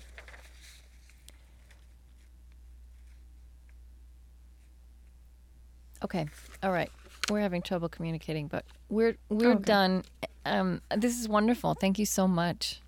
[6.03, 6.27] Okay.
[6.63, 6.91] All right.
[7.31, 9.63] We're having trouble communicating, but we're we're Okay.
[9.65, 10.05] done.
[10.45, 11.75] Um, this is wonderful.
[11.75, 12.81] Thank you so much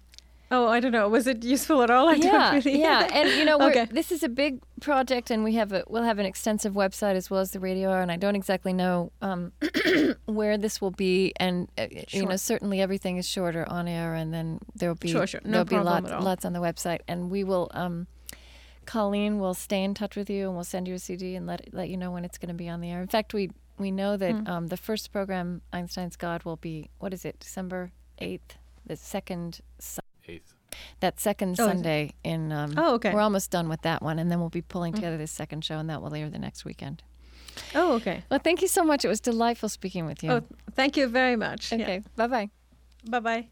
[0.51, 3.29] oh i don't know was it useful at all i yeah, don't really yeah, and
[3.31, 3.87] you know, we're, Okay.
[3.91, 7.31] this is a big project, and we have a we'll have an extensive website as
[7.31, 9.53] well as the radio hour, and I don't exactly know um,
[10.27, 14.33] where this will be, and uh, you know, certainly everything is shorter on air, and
[14.35, 15.41] then there will be Sure, sure.
[15.45, 17.69] No there'll be lots lots on the website, and we will.
[17.73, 18.07] Um,
[18.85, 21.73] Colleen will stay in touch with you, and we'll send you a CD and let
[21.73, 23.01] let you know when it's going to be on the air.
[23.03, 24.49] In fact, we we know that Mm.
[24.49, 28.59] um, the first program, Einstein's God, will be what is it, December eighth.
[28.87, 29.61] The second
[30.29, 30.55] Eighth.
[31.01, 31.67] that second Oh.
[31.67, 32.53] Sunday in.
[32.53, 33.13] Um, Oh, okay.
[33.13, 35.79] We're almost done with that one, and then we'll be pulling together this second show,
[35.79, 37.03] and that will air the next weekend.
[37.75, 38.23] Oh, okay.
[38.31, 39.05] Well, thank you so much.
[39.05, 40.31] It was delightful speaking with you.
[40.31, 40.43] Oh,
[40.75, 41.73] thank you very much.
[41.73, 42.03] okay.
[42.17, 42.51] Bye bye.
[43.09, 43.49] Bye bye.